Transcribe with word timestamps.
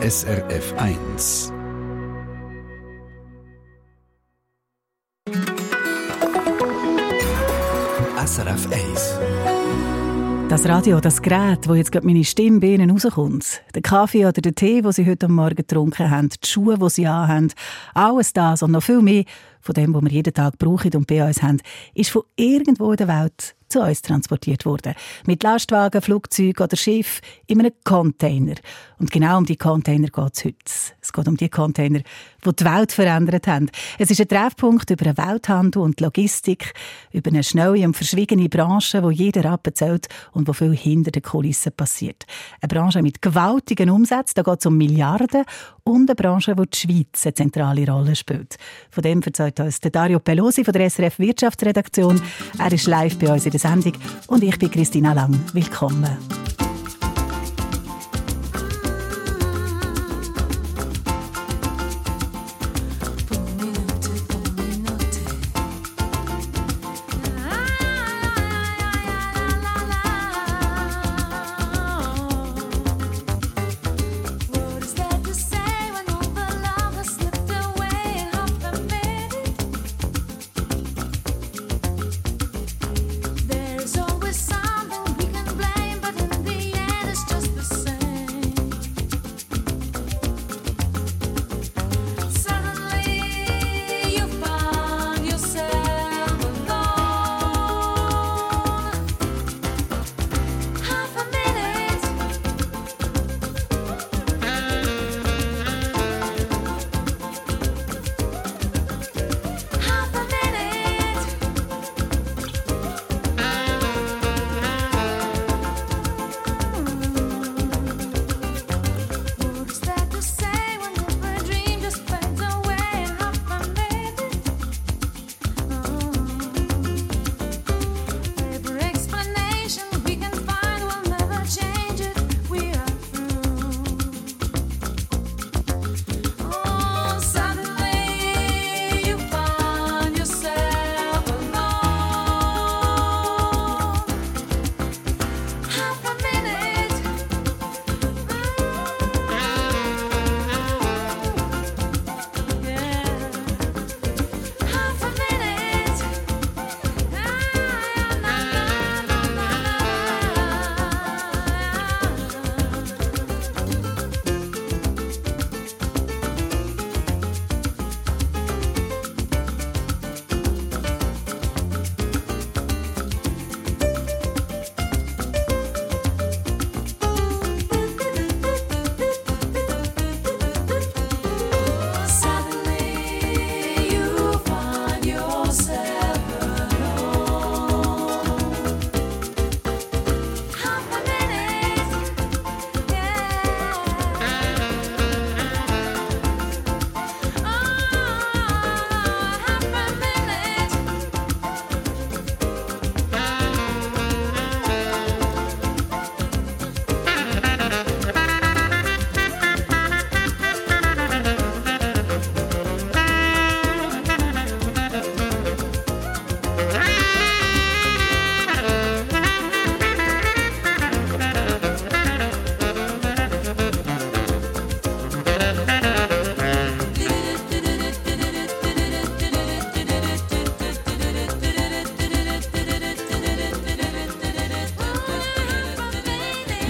SRF 0.00 0.74
1. 0.76 1.52
SRF 8.24 8.72
1. 8.72 9.18
Das 10.48 10.68
Radio, 10.68 11.00
das 11.00 11.20
Gerät, 11.20 11.68
wo 11.68 11.74
jetzt 11.74 11.90
gerade 11.90 12.06
meine 12.06 12.22
Stimme 12.22 12.60
bei 12.60 12.68
Ihnen 12.68 12.90
rauskommt, 12.90 13.62
der 13.74 13.82
Kaffee 13.82 14.24
oder 14.24 14.40
der 14.40 14.54
Tee, 14.54 14.82
den 14.82 14.92
Sie 14.92 15.04
heute 15.04 15.26
Morgen 15.26 15.56
getrunken 15.56 16.08
haben, 16.08 16.28
die 16.28 16.46
Schuhe, 16.46 16.78
die 16.78 16.90
Sie 16.90 17.06
anhaben, 17.08 17.52
alles 17.92 18.32
das 18.32 18.62
und 18.62 18.70
noch 18.70 18.84
viel 18.84 19.02
mehr 19.02 19.24
von 19.60 19.74
dem, 19.74 19.92
was 19.94 20.02
wir 20.04 20.12
jeden 20.12 20.32
Tag 20.32 20.58
brauchen 20.58 20.94
und 20.94 21.08
bei 21.08 21.26
uns 21.26 21.42
haben, 21.42 21.60
ist 21.94 22.10
von 22.10 22.22
irgendwo 22.36 22.92
in 22.92 22.98
der 22.98 23.08
Welt 23.08 23.56
zu 23.68 23.80
uns 23.80 24.02
transportiert 24.02 24.64
worden. 24.64 24.94
Mit 25.26 25.42
Lastwagen, 25.42 26.02
Flugzeug 26.02 26.60
oder 26.60 26.76
Schiff 26.76 27.20
in 27.46 27.60
einem 27.60 27.72
Container. 27.84 28.54
Und 28.98 29.10
genau 29.10 29.38
um 29.38 29.44
die 29.44 29.56
Container 29.56 30.08
geht 30.08 30.36
es 30.36 30.44
heute. 30.44 30.97
Es 31.08 31.12
geht 31.14 31.26
um 31.26 31.38
die 31.38 31.48
Container, 31.48 32.00
die 32.44 32.52
die 32.54 32.64
Welt 32.66 32.92
verändert 32.92 33.46
haben. 33.46 33.70
Es 33.98 34.10
ist 34.10 34.20
ein 34.20 34.28
Treffpunkt 34.28 34.90
über 34.90 35.04
den 35.04 35.16
Welthandel 35.16 35.80
und 35.80 36.02
Logistik, 36.02 36.74
über 37.12 37.30
eine 37.30 37.42
schnelle 37.42 37.86
und 37.86 37.96
verschwiegene 37.96 38.50
Branche, 38.50 39.02
wo 39.02 39.10
jeder 39.10 39.50
abbezahlt 39.50 40.08
und 40.32 40.48
wo 40.48 40.52
viel 40.52 40.76
hinter 40.76 41.10
den 41.10 41.22
Kulissen 41.22 41.72
passiert. 41.72 42.26
Eine 42.60 42.68
Branche 42.68 43.00
mit 43.00 43.22
gewaltigen 43.22 43.88
Umsätzen, 43.88 44.34
da 44.36 44.42
geht 44.42 44.60
es 44.60 44.66
um 44.66 44.76
Milliarden 44.76 45.44
und 45.82 46.10
eine 46.10 46.14
Branche, 46.14 46.58
wo 46.58 46.64
die 46.64 46.76
Schweiz 46.76 47.24
eine 47.24 47.32
zentrale 47.32 47.90
Rolle 47.90 48.14
spielt. 48.14 48.58
Von 48.90 49.02
dem 49.02 49.22
erzählt 49.22 49.58
uns 49.60 49.80
Dario 49.80 50.20
Pelosi 50.20 50.62
von 50.62 50.74
der 50.74 50.90
SRF 50.90 51.18
Wirtschaftsredaktion. 51.18 52.20
Er 52.58 52.70
ist 52.70 52.86
live 52.86 53.18
bei 53.18 53.32
uns 53.32 53.46
in 53.46 53.52
der 53.52 53.60
Sendung 53.60 53.94
und 54.26 54.44
ich 54.44 54.58
bin 54.58 54.70
Christina 54.70 55.14
Lang. 55.14 55.40
Willkommen. 55.54 56.18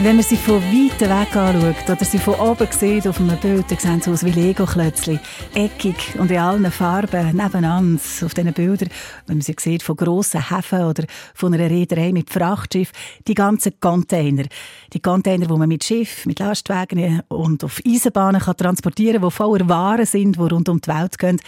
Wenn 0.09 0.17
man 0.17 0.25
sie 0.25 0.39
von 0.39 0.63
weitem 0.63 1.11
weg 1.11 1.37
anschaut 1.37 1.91
oder 1.91 2.05
sie 2.07 2.17
von 2.17 2.37
oben 2.37 2.67
sieht 2.71 3.07
auf 3.07 3.21
einem 3.21 3.37
Bild, 3.37 3.71
dann 3.71 3.79
sehen 3.79 4.01
sie 4.01 4.11
aus 4.11 4.25
wie 4.25 4.31
Lego-Klötzchen. 4.31 5.21
Eckig 5.53 6.19
und 6.19 6.31
in 6.31 6.39
allen 6.39 6.73
Farben 6.73 7.37
nebeneinander 7.37 8.01
auf 8.25 8.33
diesen 8.33 8.55
Bildern. 8.55 8.89
Wenn 9.27 9.37
man 9.37 9.43
sie 9.43 9.55
sieht 9.61 9.83
von 9.83 9.97
grossen 9.97 10.49
Häfen 10.49 10.85
oder 10.85 11.05
von 11.35 11.53
einer 11.53 11.69
Reederei 11.69 12.13
mit 12.13 12.31
Frachtschiff. 12.31 12.91
Die 13.27 13.35
ganzen 13.35 13.79
Container. 13.81 14.45
Die 14.95 15.01
Container, 15.01 15.45
die 15.45 15.59
man 15.59 15.69
mit 15.69 15.85
Schiff, 15.85 16.25
mit 16.25 16.39
Lastwagen 16.39 17.21
und 17.29 17.63
auf 17.63 17.78
Eisenbahnen 17.87 18.41
kann 18.41 18.57
transportieren 18.57 19.21
kann, 19.21 19.28
die 19.28 19.37
voller 19.37 19.69
Waren 19.69 20.07
sind, 20.07 20.37
die 20.37 20.41
rund 20.41 20.71
um 20.71 20.81
die 20.81 20.89
Welt 20.89 21.19
gehen. 21.19 21.39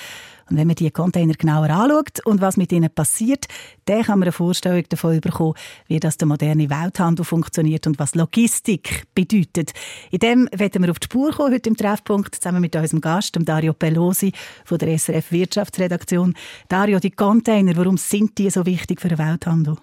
Und 0.50 0.56
wenn 0.56 0.66
man 0.66 0.76
diese 0.76 0.90
Container 0.90 1.34
genauer 1.34 1.70
anschaut 1.70 2.24
und 2.24 2.40
was 2.40 2.56
mit 2.56 2.72
ihnen 2.72 2.90
passiert, 2.90 3.46
dann 3.84 4.02
kann 4.02 4.18
man 4.18 4.26
eine 4.26 4.32
Vorstellung 4.32 4.84
davon 4.88 5.20
bekommen, 5.20 5.54
wie 5.86 6.00
das 6.00 6.16
der 6.16 6.26
moderne 6.26 6.68
Welthandel 6.68 7.24
funktioniert 7.24 7.86
und 7.86 7.98
was 7.98 8.14
Logistik 8.14 9.04
bedeutet. 9.14 9.72
In 10.10 10.18
dem 10.18 10.48
werden 10.52 10.82
wir 10.82 10.90
auf 10.90 10.98
die 10.98 11.06
Spur 11.06 11.32
kommen, 11.32 11.54
heute 11.54 11.70
im 11.70 11.76
Treffpunkt, 11.76 12.34
zusammen 12.34 12.60
mit 12.60 12.74
unserem 12.74 13.00
Gast, 13.00 13.36
dem 13.36 13.44
Dario 13.44 13.72
Pelosi 13.72 14.32
von 14.64 14.78
der 14.78 14.98
SRF 14.98 15.30
Wirtschaftsredaktion. 15.30 16.34
Dario, 16.68 16.98
die 16.98 17.10
Container, 17.10 17.76
warum 17.76 17.96
sind 17.96 18.36
die 18.38 18.50
so 18.50 18.66
wichtig 18.66 19.00
für 19.00 19.08
den 19.08 19.18
Welthandel? 19.18 19.76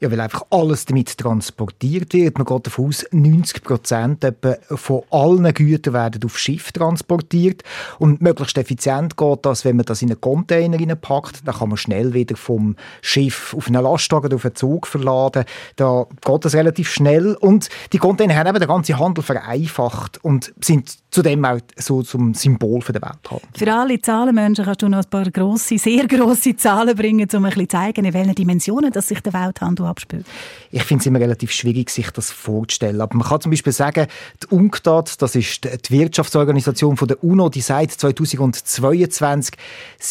Ja, 0.00 0.10
weil 0.10 0.20
einfach 0.20 0.44
alles 0.50 0.84
damit 0.84 1.16
transportiert 1.18 2.12
wird. 2.12 2.38
Man 2.38 2.46
geht 2.46 2.66
davon 2.66 2.88
aus, 2.88 3.04
90 3.10 3.62
Prozent 3.64 4.26
von 4.70 5.02
allen 5.10 5.52
Gütern 5.52 5.94
werden 5.94 6.22
auf 6.24 6.38
Schiff 6.38 6.72
transportiert. 6.72 7.62
Und 7.98 8.22
möglichst 8.22 8.56
effizient 8.58 9.16
geht 9.16 9.46
das, 9.46 9.64
wenn 9.64 9.76
man 9.76 9.86
das 9.86 10.02
in 10.02 10.10
einen 10.10 10.20
Container 10.20 10.94
packt. 10.94 11.46
Dann 11.46 11.54
kann 11.54 11.68
man 11.68 11.78
schnell 11.78 12.14
wieder 12.14 12.36
vom 12.36 12.76
Schiff 13.02 13.54
auf 13.56 13.68
einen 13.68 13.82
Lastwagen 13.82 14.26
oder 14.26 14.36
auf 14.36 14.44
einen 14.44 14.54
Zug 14.54 14.86
verladen. 14.86 15.44
Da 15.76 16.06
geht 16.24 16.44
das 16.44 16.54
relativ 16.54 16.90
schnell. 16.90 17.34
Und 17.34 17.68
die 17.92 17.98
Container 17.98 18.36
haben 18.36 18.48
eben 18.48 18.60
den 18.60 18.68
ganzen 18.68 18.98
Handel 18.98 19.24
vereinfacht 19.24 20.22
und 20.24 20.52
sind 20.60 20.96
zudem 21.10 21.44
auch 21.44 21.58
so 21.76 22.02
zum 22.02 22.34
Symbol 22.34 22.80
für 22.80 22.92
den 22.92 23.02
Welthandel. 23.02 23.48
Für 23.56 23.72
alle 23.72 24.00
Zahlenmenschen 24.00 24.64
kannst 24.64 24.82
du 24.82 24.88
noch 24.88 24.98
ein 24.98 25.10
paar 25.10 25.30
grosse, 25.30 25.78
sehr 25.78 26.06
grosse 26.06 26.56
Zahlen 26.56 26.96
bringen, 26.96 27.28
um 27.32 27.44
ein 27.44 27.50
bisschen 27.50 27.68
zu 27.68 27.76
zeigen, 27.76 28.04
in 28.04 28.14
welchen 28.14 28.34
Dimensionen 28.34 28.92
dass 28.92 29.08
sich 29.08 29.20
der 29.20 29.32
Welthandel 29.32 29.63
abspielt. 29.64 30.26
Ich 30.70 30.82
finde 30.84 31.02
es 31.02 31.06
immer 31.06 31.20
relativ 31.20 31.50
schwierig, 31.50 31.90
sich 31.90 32.10
das 32.10 32.30
vorzustellen. 32.30 33.00
Aber 33.00 33.16
man 33.16 33.26
kann 33.26 33.40
zum 33.40 33.50
Beispiel 33.50 33.72
sagen, 33.72 34.06
die 34.42 34.54
UNCTAD, 34.54 35.22
das 35.22 35.34
ist 35.34 35.64
die 35.64 35.90
Wirtschaftsorganisation 35.90 36.96
von 36.96 37.08
der 37.08 37.22
UNO, 37.22 37.48
die 37.48 37.60
seit 37.60 37.92
2022 37.92 39.54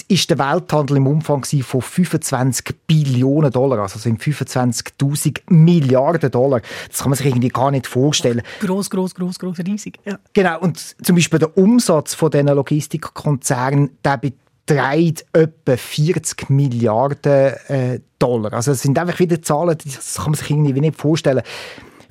ist 0.07 0.29
der 0.29 0.39
Welthandel 0.39 0.97
im 0.97 1.07
Umfang 1.07 1.43
von 1.43 1.81
25 1.81 2.75
Billionen 2.87 3.51
Dollar, 3.51 3.79
also 3.79 3.99
sind 3.99 4.21
25.000 4.21 5.41
Milliarden 5.49 6.31
Dollar. 6.31 6.61
Das 6.89 6.99
kann 6.99 7.09
man 7.09 7.17
sich 7.17 7.27
irgendwie 7.27 7.49
gar 7.49 7.71
nicht 7.71 7.87
vorstellen. 7.87 8.41
Groß, 8.61 8.89
groß, 8.89 9.15
groß, 9.15 9.39
groß, 9.39 9.59
riesig. 9.59 9.99
Ja. 10.05 10.19
Genau. 10.33 10.59
Und 10.59 10.95
zum 11.05 11.15
Beispiel 11.15 11.39
der 11.39 11.57
Umsatz 11.57 12.13
von 12.13 12.31
diesen 12.31 12.47
Logistikkonzernen, 12.47 13.97
der 14.03 14.19
beträgt 14.65 15.25
etwa 15.33 15.77
40 15.77 16.49
Milliarden 16.49 17.53
äh, 17.67 17.99
Dollar. 18.19 18.53
Also 18.53 18.71
es 18.71 18.81
sind 18.81 18.97
einfach 18.97 19.19
wieder 19.19 19.41
Zahlen, 19.41 19.77
das 19.83 20.15
kann 20.15 20.31
man 20.31 20.35
sich 20.35 20.49
irgendwie 20.49 20.79
nicht 20.79 20.97
vorstellen. 20.97 21.41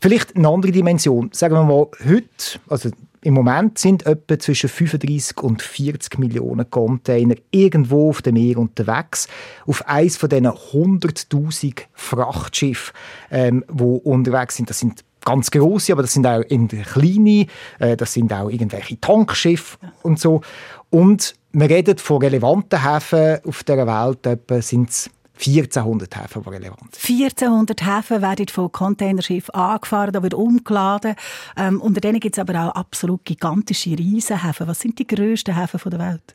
Vielleicht 0.01 0.37
eine 0.37 0.49
andere 0.49 0.73
Dimension. 0.73 1.31
Sagen 1.33 1.55
wir 1.55 1.65
mal, 1.65 1.87
heute, 2.05 2.61
also 2.69 2.91
im 3.25 3.35
Moment 3.35 3.79
sind 3.79 4.05
etwa 4.05 4.37
zwischen 4.37 4.69
35 4.69 5.41
und 5.43 5.63
40 5.63 6.19
Millionen 6.19 6.69
Container 6.69 7.37
irgendwo 7.53 8.11
auf 8.11 8.21
dem 8.21 8.35
Meer 8.35 8.59
unterwegs. 8.59 9.29
Auf 9.65 9.87
eins 9.87 10.17
von 10.17 10.29
diesen 10.29 10.49
100.000 10.49 11.83
Frachtschiffen, 11.93 12.93
ähm, 13.31 13.65
die 13.71 13.83
unterwegs 13.83 14.57
sind. 14.57 14.71
Das 14.71 14.81
sind 14.81 15.05
ganz 15.25 15.53
große, 15.53 15.93
aber 15.93 16.03
das 16.03 16.15
sind 16.15 16.27
auch 16.27 16.41
in 16.41 16.67
kleine, 16.67 17.47
äh, 17.79 17.97
das 17.97 18.13
sind 18.13 18.33
auch 18.33 18.51
irgendwelche 18.51 19.01
Tankschiffe 19.01 19.79
und 20.03 20.19
so. 20.19 20.41
Und 20.91 21.37
wir 21.53 21.69
reden 21.69 21.99
von 21.99 22.19
relevanten 22.19 22.83
Häfen 22.83 23.39
auf 23.45 23.63
der 23.65 23.87
Welt, 23.87 24.27
etwa 24.27 24.63
sind 24.63 24.91
es 24.91 25.11
1400 25.47 26.17
Häfen, 26.17 26.43
die 26.43 26.49
relevant 26.49 26.95
sind. 26.95 27.21
1400 27.21 27.87
Häfen 27.87 28.23
werden 28.23 28.49
von 28.49 28.73
Containerschiffen 28.73 29.55
angefahren, 29.55 30.13
da 30.13 30.23
wird 30.23 30.35
umgeladen. 30.35 31.15
Ähm, 31.57 31.81
unter 31.81 32.01
denen 32.01 32.21
gibt 32.21 32.37
es 32.37 32.41
aber 32.41 32.69
auch 32.69 32.75
absolut 32.75 33.25
gigantische 33.25 33.91
Riesenhäfen. 33.91 34.67
Was 34.67 34.81
sind 34.81 34.99
die 34.99 35.07
grössten 35.07 35.57
Häfen 35.57 35.91
der 35.91 35.99
Welt? 35.99 36.35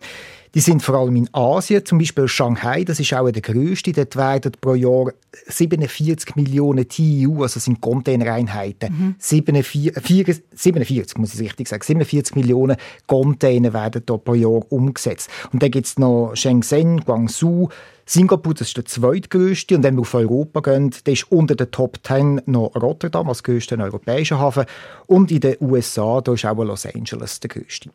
Die 0.58 0.62
sind 0.62 0.82
vor 0.82 0.96
allem 0.96 1.16
in 1.16 1.30
Asien, 1.34 1.86
zum 1.86 2.00
Beispiel 2.00 2.28
Shanghai, 2.28 2.84
das 2.84 3.00
ist 3.00 3.14
auch 3.14 3.30
der 3.30 3.42
grösste. 3.42 3.92
Dort 3.92 4.16
werden 4.16 4.54
pro 4.60 4.76
Jahr 4.76 5.12
47 5.46 6.36
Millionen 6.36 6.88
TEU, 6.88 7.44
also 7.44 7.60
sind 7.60 7.82
Containereinheiten. 7.82 8.92
Mhm. 8.92 9.16
47, 9.20 10.42
47, 10.56 11.18
muss 11.18 11.34
ich 11.36 11.42
richtig 11.42 11.68
sagen, 11.68 11.84
47 11.84 12.36
Millionen 12.36 12.78
Container 13.06 13.74
werden 13.74 14.02
dort 14.06 14.24
pro 14.24 14.34
Jahr 14.34 14.64
umgesetzt. 14.72 15.30
Und 15.52 15.62
dann 15.62 15.70
gibt 15.70 15.86
es 15.86 16.00
noch 16.00 16.32
Shenzhen, 16.34 17.02
Guangzhou, 17.02 17.70
Singapur, 18.10 18.54
das 18.54 18.70
ist 18.70 18.78
der 18.78 18.86
zweitgrößte. 18.86 19.76
Und 19.76 19.84
wenn 19.84 19.96
wir 19.96 20.02
auf 20.02 20.14
Europa 20.14 20.62
gehen, 20.62 20.92
dann 21.04 21.14
ist 21.14 21.30
unter 21.30 21.56
den 21.56 21.70
Top 21.72 22.00
10 22.04 22.42
noch 22.46 22.74
Rotterdam 22.74 23.28
als 23.28 23.44
größter 23.44 23.78
europäischer 23.78 24.40
Hafen. 24.40 24.64
Und 25.08 25.30
in 25.30 25.42
den 25.42 25.58
USA, 25.60 26.22
da 26.22 26.34
ist 26.34 26.46
auch 26.46 26.64
Los 26.64 26.86
Angeles 26.86 27.42
der 27.42 27.50
größte. 27.50 27.90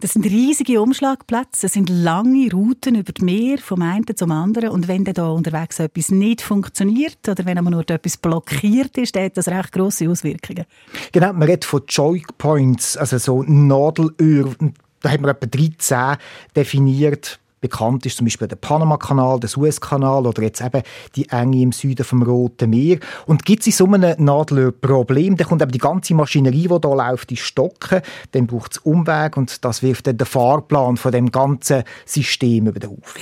Das 0.00 0.12
sind 0.12 0.26
riesige 0.26 0.82
Umschlagplätze, 0.82 1.62
das 1.62 1.72
sind 1.72 1.88
lange 1.88 2.50
Routen 2.52 2.96
über 2.96 3.12
das 3.12 3.22
Meer, 3.22 3.56
vom 3.56 3.80
einen 3.80 4.04
zum 4.14 4.30
anderen. 4.30 4.68
Und 4.68 4.88
wenn 4.88 5.04
da 5.04 5.28
unterwegs 5.28 5.78
etwas 5.78 6.10
nicht 6.10 6.42
funktioniert 6.42 7.26
oder 7.26 7.46
wenn 7.46 7.56
aber 7.56 7.70
nur 7.70 7.88
etwas 7.88 8.18
blockiert 8.18 8.98
ist, 8.98 9.16
dann 9.16 9.24
hat 9.24 9.38
das 9.38 9.48
recht 9.48 9.72
grosse 9.72 10.10
Auswirkungen. 10.10 10.66
Genau, 11.12 11.32
man 11.32 11.44
redet 11.44 11.64
von 11.64 11.82
Choke 11.86 12.32
Points, 12.36 12.96
also 12.98 13.16
so 13.16 13.42
Nadelöhr. 13.44 14.54
Da 15.00 15.10
haben 15.10 15.24
wir 15.24 15.30
etwa 15.30 15.46
13 15.46 16.16
definiert 16.54 17.38
Bekannt 17.60 18.04
ist 18.04 18.18
zum 18.18 18.26
Beispiel 18.26 18.48
der 18.48 18.56
Panama-Kanal, 18.56 19.40
der 19.40 19.48
Suez-Kanal 19.48 20.26
oder 20.26 20.42
jetzt 20.42 20.60
eben 20.60 20.82
die 21.14 21.28
Enge 21.30 21.62
im 21.62 21.72
Süden 21.72 22.04
vom 22.04 22.22
Roten 22.22 22.68
Meer. 22.68 22.98
Und 23.26 23.46
gibt 23.46 23.62
es 23.62 23.68
in 23.68 23.72
so 23.72 23.86
einem 23.86 24.14
Nadelöhr-Problem, 24.22 25.36
dann 25.36 25.48
kommt 25.48 25.62
eben 25.62 25.72
die 25.72 25.78
ganze 25.78 26.14
Maschinerie, 26.14 26.68
die 26.68 26.68
hier 26.68 26.78
läuft, 26.78 27.30
in 27.30 27.38
Stocken. 27.38 28.02
Dann 28.32 28.46
braucht 28.46 28.72
es 28.72 28.78
Umweg 28.78 29.38
und 29.38 29.64
das 29.64 29.82
wirft 29.82 30.06
dann 30.06 30.18
den 30.18 30.26
Fahrplan 30.26 30.98
von 30.98 31.12
dem 31.12 31.32
ganzen 31.32 31.84
System 32.04 32.66
über 32.66 32.78
den 32.78 32.90
Haufen. 32.90 33.20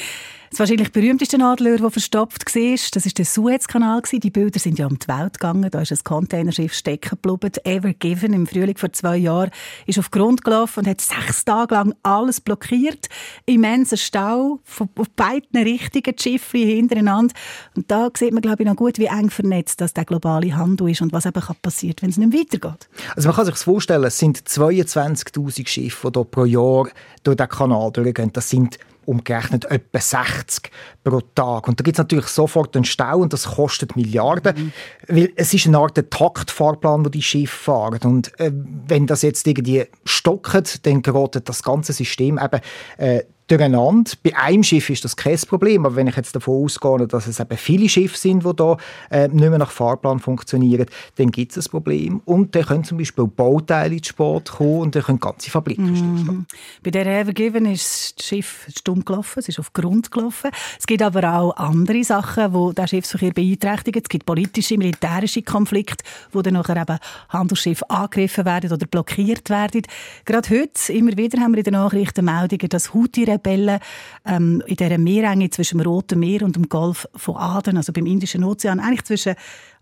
Das 0.55 0.61
wahrscheinlich 0.61 0.93
berühmteste 0.93 1.37
Nadelöhr, 1.37 1.79
das 1.79 1.93
verstopft 1.95 2.55
war, 2.55 2.77
das 2.93 3.05
war 3.05 3.13
der 3.13 3.25
Suezkanal. 3.25 4.03
Die 4.13 4.31
Bilder 4.31 4.61
sind 4.61 4.79
ja 4.79 4.87
um 4.87 4.97
die 5.01 5.09
Welt 5.09 5.41
gegangen. 5.41 5.69
Da 5.69 5.81
ist 5.81 5.91
ein 5.91 5.99
Containerschiff 6.05 6.73
stecken 6.75 7.19
geblieben. 7.21 7.53
Ever 7.65 7.93
Given 7.93 8.33
im 8.33 8.47
Frühling 8.47 8.77
vor 8.77 8.93
zwei 8.93 9.17
Jahren 9.17 9.51
ist 9.87 9.99
auf 9.99 10.13
Grund 10.13 10.45
gelaufen 10.45 10.79
und 10.79 10.87
hat 10.87 11.01
sechs 11.01 11.45
Tage 11.45 11.75
lang 11.75 11.93
alles 12.05 12.41
blockiert. 12.41 13.09
Immenser 13.47 13.97
Stau 13.97 14.61
auf 14.79 15.11
beiden 15.17 15.61
Richtungen, 15.61 16.15
die 16.17 16.23
Schiffe 16.23 16.59
hintereinander. 16.59 17.35
Und 17.75 17.91
da 17.91 18.09
sieht 18.17 18.33
man, 18.33 18.41
glaube 18.41 18.63
ich, 18.63 18.69
noch 18.69 18.77
gut, 18.77 19.01
wie 19.01 19.07
eng 19.07 19.31
vernetzt 19.31 19.81
das 19.81 19.93
der 19.93 20.05
globale 20.05 20.57
Handel 20.57 20.89
ist 20.89 21.03
und 21.03 21.13
was 21.13 21.27
eben 21.27 21.43
passiert, 21.63 22.01
wenn 22.01 22.11
es 22.11 22.17
nicht 22.17 22.33
weitergeht. 22.33 22.89
Also 23.17 23.29
man 23.29 23.35
kann 23.35 23.47
sich 23.47 23.57
vorstellen, 23.57 24.05
es 24.05 24.21
sind 24.21 24.39
22'000 24.39 25.67
Schiffe, 25.67 26.13
die 26.13 26.25
pro 26.25 26.45
Jahr 26.45 26.87
durch 27.25 27.37
den 27.37 27.49
Kanal 27.49 27.91
durchgehen. 27.91 28.33
Das 28.33 28.49
sind 28.49 28.79
umgerechnet 29.07 29.65
etwa 29.67 30.01
60 30.01 30.71
pro 31.03 31.21
Tag. 31.35 31.69
Und 31.69 31.81
da 31.81 31.83
gibt 31.83 31.97
es 31.97 31.99
natürlich 31.99 32.27
sofort 32.27 32.75
einen 32.77 32.85
Stau 32.85 33.19
und 33.19 33.33
das 33.33 33.45
kostet 33.45 33.97
Milliarden, 33.97 34.55
mhm. 34.57 34.73
weil 35.09 35.33
es 35.37 35.55
ist 35.55 35.67
eine 35.67 35.79
Art 35.79 35.99
Taktfahrplan, 36.11 37.05
wo 37.05 37.09
die 37.09 37.23
Schiffe 37.23 37.57
fahren. 37.57 38.01
Und 38.05 38.39
äh, 38.41 38.51
wenn 38.53 39.07
das 39.07 39.23
jetzt 39.23 39.47
irgendwie 39.47 39.85
stockt, 40.05 40.87
dann 40.87 41.03
gerät 41.03 41.49
das 41.49 41.63
ganze 41.63 41.93
System 41.93 42.39
eben 42.39 42.61
äh, 42.99 43.25
durcheinander. 43.47 44.13
Bei 44.23 44.37
einem 44.37 44.63
Schiff 44.63 44.89
ist 44.91 45.05
das 45.05 45.17
kein 45.17 45.39
Problem, 45.39 45.85
aber 45.85 45.97
wenn 45.97 46.07
ich 46.07 46.17
jetzt 46.17 46.35
davon 46.35 46.65
ausgehe, 46.65 47.07
dass 47.07 47.27
es 47.27 47.41
eben 47.41 47.57
viele 47.57 47.89
Schiffe 47.89 48.17
sind, 48.17 48.45
die 48.45 48.57
da 48.57 48.77
äh, 49.11 49.29
nicht 49.29 49.49
mehr 49.49 49.59
nach 49.59 49.71
Fahrplan 49.71 50.19
funktionieren, 50.19 50.87
dann 51.17 51.31
gibt 51.31 51.57
es 51.57 51.67
ein 51.67 51.71
Problem. 51.71 52.23
Und 52.25 52.55
dann 52.55 52.65
können 52.65 52.85
zum 52.85 52.99
Beispiel 52.99 53.27
Bauteile 53.27 53.97
ins 53.97 54.09
Sport 54.09 54.53
kommen 54.53 54.81
und 54.81 54.95
dann 54.95 55.03
können 55.03 55.21
ganze 55.21 55.51
Fabriken 55.51 55.91
mhm. 55.91 55.97
stillstehen. 55.97 56.47
Bei 56.83 56.91
der 56.91 57.07
Evergiven 57.07 57.67
ist 57.67 58.19
das 58.19 58.27
Schiff 58.27 58.67
stumm 58.75 59.05
gelaufen, 59.05 59.41
es 59.41 59.49
ist 59.49 59.59
auf 59.59 59.73
Grund 59.73 60.11
gelaufen. 60.11 60.51
Es 60.79 60.87
gibt 60.87 61.03
aber 61.03 61.39
auch 61.39 61.57
andere 61.57 62.03
Sachen, 62.05 62.53
die 62.53 62.75
den 62.75 62.89
Schiffsverkehr 62.89 63.33
beeinträchtigen. 63.33 64.03
Es 64.03 64.09
gibt 64.09 64.27
politische, 64.27 64.79
militärische 64.79 65.43
Konflikte, 65.43 66.05
wo 66.33 66.41
dann 66.41 66.55
nachher 66.55 66.81
eben 66.81 66.99
Handelsschiffe 67.29 67.89
angegriffen 67.91 68.45
werden 68.45 68.73
oder 68.73 68.87
blockiert 68.87 69.51
werden. 69.51 69.83
Gerade 70.25 70.49
heute, 70.49 70.93
immer 70.93 71.17
wieder 71.17 71.41
haben 71.41 71.53
wir 71.53 71.59
in 71.59 71.65
den 71.65 71.75
Nachrichten 71.75 72.25
Meldungen, 72.25 72.69
dass 72.69 72.95
Houthi 72.95 73.25
Rebellen 73.35 73.79
ähm, 74.25 74.63
in 74.67 74.77
dieser 74.77 74.99
Meerenge 74.99 75.51
zwischen 75.51 75.79
dem 75.79 75.87
Roten 75.87 76.19
Meer 76.19 76.43
und 76.43 76.57
dem 76.57 76.69
Golf 76.69 77.07
von 77.15 77.37
Aden, 77.37 77.77
also 77.77 77.93
beim 77.93 78.07
Indischen 78.07 78.45
Ozean, 78.45 78.81
eigentlich 78.81 79.05
zwischen 79.05 79.35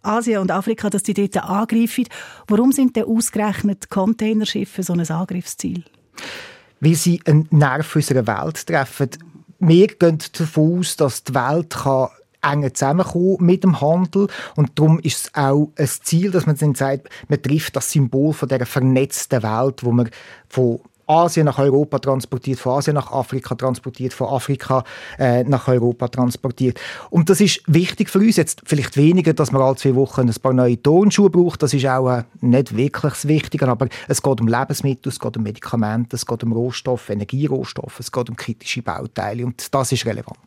Asien 0.02 0.40
und 0.40 0.50
Afrika, 0.50 0.90
dass 0.90 1.02
die 1.02 1.14
dort 1.14 1.36
angreifen. 1.44 2.08
Warum 2.48 2.72
sind 2.72 2.96
denn 2.96 3.04
ausgerechnet 3.04 3.88
Containerschiffe 3.88 4.82
so 4.82 4.92
ein 4.92 5.08
Angriffsziel? 5.08 5.84
Weil 6.80 6.94
sie 6.94 7.20
einen 7.24 7.46
Nerv 7.50 7.94
unserer 7.94 8.26
Welt 8.26 8.66
treffen. 8.66 9.10
Wir 9.60 9.86
gehen 9.86 10.18
davon 10.36 10.80
aus, 10.80 10.96
dass 10.96 11.22
die 11.22 11.34
Welt 11.34 11.70
kann 11.70 12.08
enger 12.42 12.74
zusammenkommen 12.74 13.36
mit 13.40 13.62
dem 13.62 13.80
Handel 13.80 14.26
und 14.56 14.72
darum 14.74 14.98
ist 14.98 15.26
es 15.26 15.34
auch 15.34 15.70
ein 15.76 15.86
Ziel, 15.86 16.32
dass 16.32 16.46
man 16.46 16.56
dann 16.56 16.74
sagt, 16.74 17.08
man 17.28 17.40
trifft 17.40 17.76
das 17.76 17.92
Symbol 17.92 18.32
von 18.32 18.48
der 18.48 18.66
vernetzten 18.66 19.42
Welt, 19.42 19.84
wo 19.84 19.92
man 19.92 20.10
von 20.48 20.80
Asien 21.06 21.46
nach 21.46 21.58
Europa 21.58 21.98
transportiert, 21.98 22.58
von 22.58 22.78
Asien 22.78 22.94
nach 22.94 23.10
Afrika 23.12 23.54
transportiert, 23.54 24.12
von 24.12 24.28
Afrika 24.28 24.84
äh, 25.18 25.44
nach 25.44 25.68
Europa 25.68 26.08
transportiert. 26.08 26.80
Und 27.10 27.30
das 27.30 27.40
ist 27.40 27.62
wichtig 27.66 28.10
für 28.10 28.18
uns. 28.18 28.36
Jetzt 28.36 28.62
vielleicht 28.64 28.96
weniger, 28.96 29.32
dass 29.32 29.52
man 29.52 29.62
alle 29.62 29.76
zwei 29.76 29.94
Wochen 29.94 30.28
ein 30.28 30.34
paar 30.42 30.52
neue 30.52 30.80
Turnschuhe 30.80 31.30
braucht. 31.30 31.62
Das 31.62 31.74
ist 31.74 31.86
auch 31.86 32.10
äh, 32.10 32.24
nicht 32.40 32.76
wirklich 32.76 33.12
das 33.12 33.28
Wichtige. 33.28 33.68
Aber 33.68 33.88
es 34.08 34.22
geht 34.22 34.40
um 34.40 34.48
Lebensmittel, 34.48 35.10
es 35.10 35.18
geht 35.18 35.36
um 35.36 35.42
Medikamente, 35.42 36.16
es 36.16 36.26
geht 36.26 36.44
um 36.44 36.52
Rohstoffe, 36.52 37.10
Energierohstoffe, 37.10 38.00
es 38.00 38.10
geht 38.10 38.28
um 38.28 38.36
kritische 38.36 38.82
Bauteile. 38.82 39.46
Und 39.46 39.74
das 39.74 39.92
ist 39.92 40.06
relevant. 40.06 40.38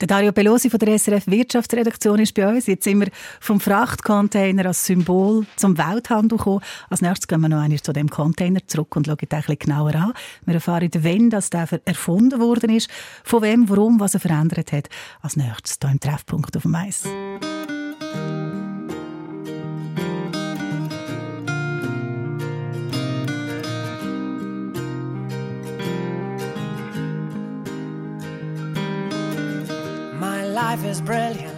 Der 0.00 0.06
Dario 0.06 0.30
Pelosi 0.30 0.70
von 0.70 0.78
der 0.78 0.96
SRF 0.96 1.26
Wirtschaftsredaktion 1.26 2.20
ist 2.20 2.32
bei 2.32 2.48
uns. 2.48 2.66
Jetzt 2.66 2.84
sind 2.84 3.00
wir 3.00 3.08
vom 3.40 3.58
Frachtcontainer 3.58 4.66
als 4.66 4.86
Symbol 4.86 5.44
zum 5.56 5.76
Welthandel 5.76 6.38
gekommen. 6.38 6.60
Als 6.88 7.02
nächstes 7.02 7.26
gehen 7.26 7.40
wir 7.40 7.48
noch 7.48 7.60
einmal 7.60 7.80
zu 7.80 7.92
dem 7.92 8.08
Container 8.08 8.60
zurück 8.66 8.94
und 8.94 9.06
schauen 9.06 9.16
ein 9.20 9.26
bisschen 9.26 9.58
genauer 9.58 9.94
an. 9.96 10.07
Wir 10.44 10.54
erfahren, 10.54 10.90
wann 10.98 11.30
das 11.30 11.50
der 11.50 11.68
erfunden 11.84 12.40
worden 12.40 12.70
ist, 12.70 12.90
von 13.24 13.42
wem, 13.42 13.68
warum, 13.68 14.00
was 14.00 14.14
er 14.14 14.20
verändert 14.20 14.72
hat. 14.72 14.88
Als 15.20 15.36
nächstes 15.36 15.78
hier 15.80 15.90
im 15.90 16.00
Treffpunkt 16.00 16.56
auf 16.56 16.62
dem 16.62 16.74
Eis. 16.74 17.04
life 30.68 30.84
is 30.84 31.00
brilliant. 31.00 31.57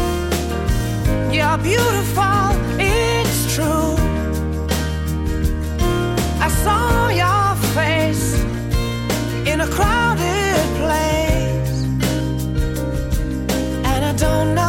You're 1.31 1.57
beautiful. 1.59 2.49
It's 2.77 3.55
true. 3.55 3.95
I 6.45 6.49
saw 6.63 7.07
your 7.07 7.55
face 7.73 8.33
in 9.47 9.61
a 9.61 9.67
crowded 9.67 10.65
place. 10.81 11.83
And 13.85 14.05
I 14.05 14.13
don't 14.17 14.55
know. 14.55 14.60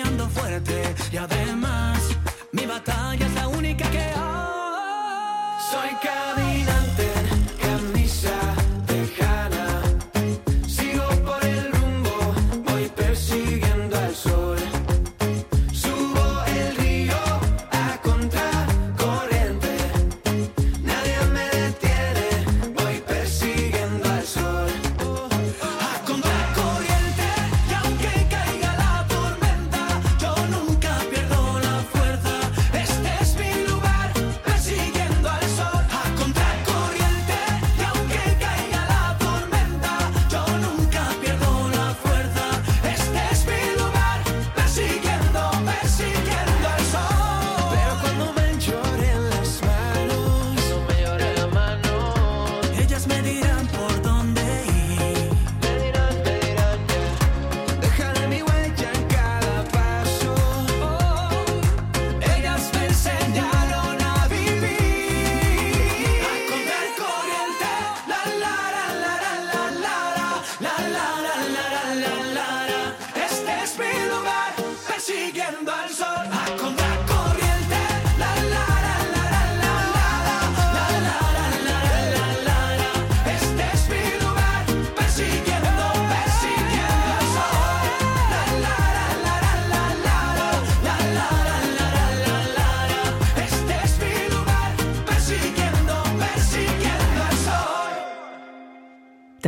soñando 0.00 0.28
fuerte 0.28 0.94
y 1.12 1.16
además 1.16 1.98
mi 2.52 2.66
batalla 2.66 3.26
es 3.26 3.34
la 3.34 3.48
única 3.48 3.90
que 3.90 3.98
hay. 3.98 4.14
Soy 5.70 5.90
cabina. 6.02 6.79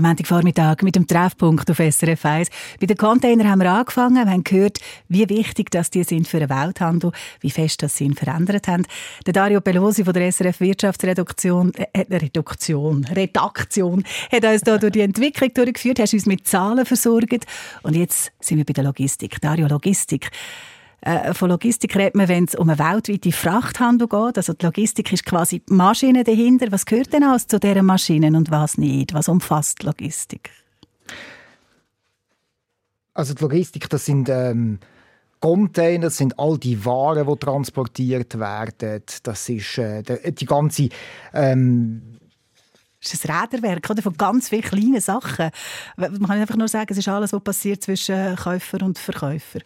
Der 0.03 0.09
Montagvormittag 0.09 0.83
mit 0.83 0.97
dem 0.97 1.07
Treffpunkt 1.07 1.71
auf 1.71 1.79
SRF 1.79 2.25
1. 2.25 2.49
Bei 2.81 2.87
den 2.87 2.97
Containern 2.97 3.49
haben 3.49 3.61
wir 3.61 3.71
angefangen. 3.71 4.17
Wir 4.17 4.33
haben 4.33 4.43
gehört, 4.43 4.81
wie 5.09 5.29
wichtig 5.29 5.71
dass 5.71 5.91
die 5.91 6.03
sind 6.03 6.27
für 6.27 6.41
den 6.41 6.51
Welthandel, 6.51 7.13
wie 7.41 7.51
fest 7.51 7.85
das 7.85 7.97
sie 7.97 8.07
ihn 8.07 8.15
verändert 8.15 8.67
haben. 8.67 8.85
Der 9.27 9.33
Dario 9.33 9.61
Pelosi 9.61 10.05
von 10.05 10.13
der 10.13 10.33
SRF 10.33 10.59
Wirtschaftsreduktion, 10.59 11.73
äh, 11.75 12.01
Reduktion, 12.11 13.05
Redaktion, 13.05 14.03
hat 14.33 14.45
uns 14.45 14.63
hier 14.65 14.79
durch 14.79 14.93
die 14.93 15.03
Entwicklung 15.03 15.55
durchgeführt, 15.55 16.01
hast 16.01 16.15
uns 16.15 16.27
mit 16.27 16.49
Zahlen 16.49 16.85
versorgt. 16.85 17.47
Und 17.85 17.95
jetzt 17.95 18.33
sind 18.41 18.59
wir 18.59 18.65
bei 18.65 18.73
der 18.73 18.85
Logistik. 18.85 19.41
Dario, 19.41 19.69
Logistik. 19.69 20.31
Äh, 21.03 21.35
von 21.35 21.51
Logistik 21.51 21.97
redet 21.97 22.15
man, 22.15 22.29
wenn 22.29 22.45
es 22.45 22.55
um 22.55 22.71
einen 22.71 22.79
weltweiten 22.79 23.33
Frachthandel 23.33 24.09
geht. 24.09 24.37
Also 24.37 24.53
die 24.53 24.65
Logistik 24.65 25.13
ist 25.13 25.27
quasi 25.27 25.61
die 25.61 25.73
Maschine 25.73 26.23
dahinter. 26.23 26.71
Was 26.71 26.87
gehört 26.87 27.13
denn 27.13 27.25
alles 27.25 27.49
zu 27.49 27.59
dieser 27.59 27.83
Maschinen 27.83 28.37
und 28.37 28.51
was 28.51 28.79
nicht? 28.79 29.13
Was 29.13 29.29
umfasst 29.29 29.83
Logistik? 29.83 30.51
Also 33.15 33.35
die 33.35 33.43
Logistik, 33.43 33.91
das 33.91 34.07
sind 34.07 34.29
ähm, 34.29 34.79
Container, 35.41 36.05
das 36.05 36.19
sind 36.19 36.39
all 36.39 36.57
die 36.57 36.85
Waren, 36.85 37.27
die 37.27 37.37
transportiert 37.37 38.39
werden. 38.39 39.03
Das 39.25 39.49
ist 39.49 39.79
äh, 39.79 40.33
die 40.33 40.47
ganze 40.47 40.89
ähm, 41.35 42.19
das 43.03 43.15
ist 43.15 43.29
ein 43.29 43.37
Räderwerk 43.37 43.91
oder, 43.91 44.01
von 44.01 44.17
ganz 44.17 44.49
vielen 44.49 44.63
kleinen 44.63 45.01
Sachen. 45.01 45.51
Man 45.97 46.23
kann 46.23 46.39
einfach 46.39 46.57
nur 46.57 46.69
sagen, 46.69 46.87
es 46.91 46.99
ist 46.99 47.09
alles, 47.09 47.33
was 47.33 47.43
passiert 47.43 47.83
zwischen 47.83 48.37
Käufer 48.37 48.81
und 48.83 48.97
Verkäufer. 48.97 49.59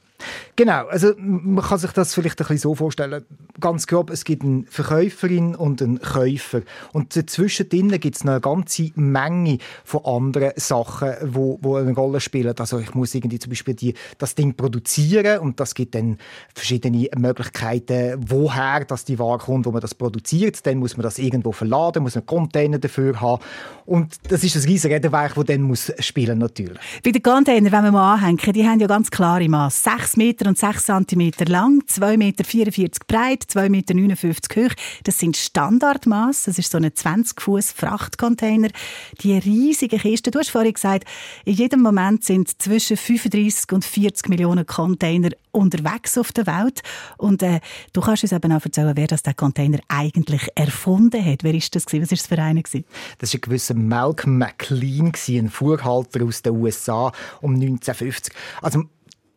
Genau, 0.57 0.87
also 0.87 1.13
man 1.19 1.65
kann 1.65 1.79
sich 1.79 1.93
das 1.93 2.15
vielleicht 2.15 2.41
ein 2.41 2.47
bisschen 2.47 2.59
so 2.59 2.75
vorstellen. 2.75 3.25
Ganz 3.61 3.87
grob, 3.87 4.11
es 4.11 4.25
gibt 4.25 4.43
eine 4.43 4.65
Verkäuferin 4.69 5.55
und 5.55 5.83
einen 5.83 6.01
Käufer. 6.01 6.63
Und 6.93 7.15
dazwischen 7.15 7.69
gibt 7.69 8.17
es 8.17 8.25
noch 8.25 8.33
eine 8.33 8.41
ganze 8.41 8.91
Menge 8.95 9.59
von 9.85 10.05
anderen 10.05 10.53
Sachen, 10.57 11.13
die 11.23 11.35
wo, 11.35 11.59
wo 11.61 11.77
eine 11.77 11.95
Rolle 11.95 12.21
spielen. 12.21 12.55
Also 12.59 12.79
ich 12.79 12.95
muss 12.95 13.15
irgendwie 13.15 13.39
zum 13.39 13.51
Beispiel 13.51 13.75
die, 13.75 13.95
das 14.19 14.35
Ding 14.35 14.55
produzieren 14.55 15.41
und 15.41 15.61
das 15.61 15.75
gibt 15.75 15.95
dann 15.95 16.19
verschiedene 16.55 17.09
Möglichkeiten, 17.17 18.17
woher 18.27 18.85
das 18.85 19.05
die 19.05 19.19
Ware 19.19 19.39
kommt, 19.39 19.67
wo 19.67 19.73
man 19.73 19.81
das 19.81 19.95
produziert. 19.95 20.67
Dann 20.67 20.79
muss 20.79 20.97
man 20.97 21.05
das 21.05 21.19
irgendwo 21.19 21.53
verladen, 21.53 22.03
muss 22.03 22.17
einen 22.17 22.27
Container 22.27 22.79
dafür 22.79 23.21
haben. 23.21 23.43
Und 23.85 24.15
das 24.31 24.43
ist 24.43 24.57
ein 24.57 24.63
riesiges 24.63 24.97
Räderwerk, 24.97 25.35
das 25.35 25.45
dann 25.45 25.63
muss 25.63 25.93
spielen 26.01 26.39
natürlich. 26.39 26.79
Bei 27.05 27.11
den 27.11 27.23
Containern, 27.23 27.73
wenn 27.73 27.85
wir 27.85 27.93
mal 27.93 28.15
anhängen, 28.15 28.53
die 28.53 28.67
haben 28.67 28.81
ja 28.81 28.87
ganz 28.87 29.11
klare 29.11 29.49
Maße. 29.49 29.85
6 30.07 30.17
Meter 30.17 30.49
und 30.49 30.57
6 30.57 30.85
cm 30.85 31.33
lang, 31.49 31.83
2,44 31.89 32.17
Meter 32.17 32.45
breit, 33.09 33.45
2,59 33.51 33.95
Meter 33.95 34.69
hoch. 34.69 34.75
Das 35.03 35.19
sind 35.19 35.37
Standardmaße. 35.37 36.51
Das 36.51 36.59
ist 36.59 36.71
so 36.71 36.79
ein 36.79 36.95
20 36.95 37.41
Fuß 37.41 37.73
Frachtcontainer. 37.73 38.69
Die 39.23 39.37
riesige 39.37 39.99
Kiste. 39.99 40.31
Du 40.31 40.39
hast 40.39 40.51
vorhin 40.51 40.75
gesagt, 40.75 41.09
in 41.45 41.55
jedem 41.55 41.83
Moment 41.83 42.25
sind 42.25 42.63
zwischen 42.63 42.97
35 42.97 43.73
und 43.73 43.85
40 43.85 44.29
Millionen 44.29 44.65
Container 44.65 45.31
unterwegs 45.51 46.17
auf 46.19 46.31
der 46.33 46.47
Welt. 46.47 46.83
Und 47.17 47.43
äh, 47.43 47.61
du 47.93 48.01
kannst 48.01 48.23
uns 48.23 48.33
eben 48.33 48.53
auch 48.53 48.65
erzählen, 48.65 48.93
wer 48.95 49.07
das 49.09 49.23
den 49.23 49.35
Container 49.35 49.79
eigentlich 49.89 50.47
erfunden 50.55 51.25
hat. 51.25 51.43
Wer 51.43 51.55
ist 51.55 51.75
das 51.75 51.87
gewesen? 51.87 52.03
Was 52.05 52.13
ist 52.13 52.23
das 52.23 52.29
für 52.29 52.43
einer 52.43 52.63
gewesen? 52.63 52.85
Das 53.19 53.33
war 53.33 53.39
ein 53.39 53.41
gewisser 53.41 53.75
Malcolm 53.75 54.39
McLean, 54.39 55.13
ein 55.29 55.51
Fuhrhalter 55.51 56.25
aus 56.25 56.43
den 56.43 56.55
USA 56.55 57.11
um 57.41 57.55
1950. 57.55 58.33
Also 58.63 58.85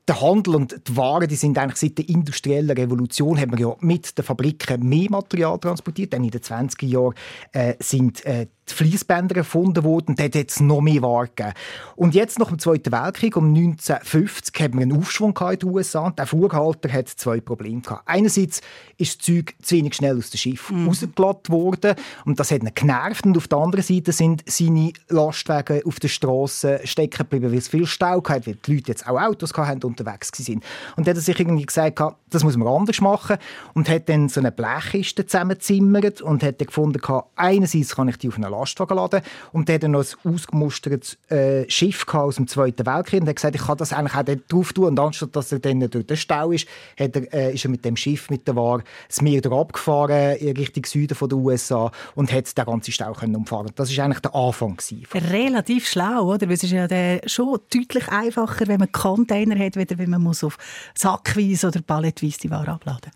der 0.09 0.21
Handel 0.21 0.55
und 0.55 0.75
die 0.87 0.97
Waren, 0.97 1.27
die 1.27 1.35
sind 1.35 1.57
eigentlich 1.57 1.77
seit 1.77 1.97
der 1.99 2.09
industriellen 2.09 2.71
Revolution, 2.71 3.39
haben 3.39 3.51
wir 3.51 3.59
ja 3.59 3.75
mit 3.79 4.17
den 4.17 4.25
Fabriken 4.25 4.89
mehr 4.89 5.07
Material 5.09 5.59
transportiert. 5.59 6.13
Dann 6.13 6.23
in 6.23 6.31
den 6.31 6.41
20er 6.41 6.85
Jahren 6.85 7.13
äh, 7.51 7.75
sind 7.79 8.25
äh, 8.25 8.47
die 8.69 8.75
Fließbänder 8.75 9.37
erfunden 9.37 9.83
wurden, 9.83 10.15
dort 10.15 10.35
hat 10.35 10.49
es 10.49 10.59
noch 10.59 10.81
mehr 10.81 11.01
Ware 11.01 11.27
gegeben. 11.27 11.53
Und 11.95 12.15
jetzt 12.15 12.39
nach 12.39 12.49
dem 12.49 12.59
Zweiten 12.59 12.91
Weltkrieg, 12.91 13.35
um 13.35 13.47
1950, 13.47 14.55
haben 14.61 14.75
wir 14.75 14.81
einen 14.83 14.97
Aufschwung 14.97 15.37
in 15.51 15.59
den 15.59 15.69
USA. 15.69 16.09
Der 16.11 16.27
Fuhrhalter 16.27 16.91
hat 16.91 17.09
zwei 17.09 17.39
Probleme 17.39 17.81
gehabt. 17.81 18.03
Einerseits 18.05 18.61
ist 18.97 19.19
das 19.19 19.25
Zeug 19.25 19.55
zu 19.61 19.75
wenig 19.75 19.95
schnell 19.95 20.17
aus 20.17 20.29
dem 20.29 20.37
Schiff 20.37 20.69
mhm. 20.69 20.87
rausgeladen 20.87 21.49
worden 21.49 21.95
und 22.25 22.39
das 22.39 22.51
hat 22.51 22.61
ihn 22.61 22.71
genervt. 22.73 23.25
Und 23.25 23.37
auf 23.37 23.47
der 23.47 23.57
anderen 23.57 23.83
Seite 23.83 24.11
sind 24.11 24.43
seine 24.45 24.93
Lastwagen 25.09 25.81
auf 25.85 25.99
der 25.99 26.07
Straße 26.07 26.81
stecken 26.83 27.17
geblieben, 27.17 27.51
weil 27.51 27.59
es 27.59 27.67
viel 27.67 27.85
Stau 27.85 28.23
hatte, 28.27 28.47
weil 28.47 28.55
die 28.55 28.75
Leute 28.75 28.91
jetzt 28.91 29.07
auch 29.07 29.19
Autos 29.19 29.53
hatten 29.53 29.85
und 29.85 29.98
unterwegs 29.99 30.31
waren. 30.31 30.61
Und 30.95 31.07
dann 31.07 31.11
hat 31.11 31.17
er 31.17 31.21
sich 31.21 31.39
irgendwie 31.39 31.65
gesagt, 31.65 31.99
das 32.29 32.43
muss 32.43 32.57
man 32.57 32.67
anders 32.67 33.01
machen 33.01 33.37
und 33.73 33.89
hat 33.89 34.09
dann 34.09 34.29
so 34.29 34.39
eine 34.39 34.51
Blechkiste 34.51 35.25
zusammengezimmert 35.25 36.21
und 36.21 36.43
hat 36.43 36.61
dann 36.61 36.67
gefunden, 36.67 37.01
einerseits 37.35 37.95
kann 37.95 38.07
ich 38.07 38.17
die 38.17 38.29
auf 38.29 38.37
einer 38.37 38.49
Lastwagen 38.49 38.97
laden. 38.97 39.21
Und 39.51 39.67
der 39.67 39.75
hat 39.75 39.83
dann 39.83 39.91
noch 39.91 40.03
ein 40.03 40.33
ausgemustertes 40.33 41.17
äh, 41.29 41.69
Schiff 41.69 42.05
aus 42.13 42.35
dem 42.35 42.47
Zweiten 42.47 42.85
Weltkrieg 42.85 43.21
und 43.21 43.29
hat 43.29 43.35
gesagt, 43.35 43.55
ich 43.55 43.61
kann 43.61 43.77
das 43.77 43.93
eigentlich 43.93 44.15
auch 44.15 44.47
drauf 44.47 44.73
tun. 44.73 44.85
Und 44.85 44.99
anstatt 44.99 45.35
dass 45.35 45.51
er 45.51 45.59
dann 45.59 45.79
durch 45.79 46.05
den 46.05 46.17
Stau 46.17 46.51
ist, 46.51 46.67
hat 46.99 47.15
er, 47.15 47.33
äh, 47.33 47.53
ist 47.53 47.65
er 47.65 47.71
mit 47.71 47.83
dem 47.85 47.95
Schiff, 47.95 48.29
mit 48.29 48.47
der 48.47 48.55
Ware, 48.55 48.83
das 49.07 49.21
Meer 49.21 49.45
abgefahren 49.51 50.37
in 50.37 50.55
Richtung 50.55 50.85
Süden 50.85 51.15
von 51.15 51.29
den 51.29 51.39
USA 51.39 51.91
und 52.15 52.31
hat 52.31 52.57
den 52.57 52.65
ganzen 52.65 52.91
Stau 52.91 53.13
können 53.13 53.35
umfahren. 53.35 53.71
Das 53.75 53.95
war 53.95 54.05
eigentlich 54.05 54.19
der 54.19 54.35
Anfang. 54.35 54.77
Relativ 55.13 55.87
schlau, 55.87 56.33
oder? 56.33 56.47
Weil 56.47 56.53
es 56.53 56.63
ist 56.63 56.71
ja 56.71 56.87
schon 57.25 57.59
deutlich 57.73 58.07
einfacher, 58.09 58.67
wenn 58.67 58.79
man 58.79 58.91
Container 58.91 59.57
hat, 59.57 59.75
wieder 59.79 59.97
wenn 59.97 60.11
man 60.11 60.21
muss 60.21 60.43
auf 60.43 60.57
Sackweise 60.93 61.67
oder 61.67 61.81
Palletweise 61.81 62.39
die 62.39 62.51
Ware 62.51 62.71
abladen 62.71 63.11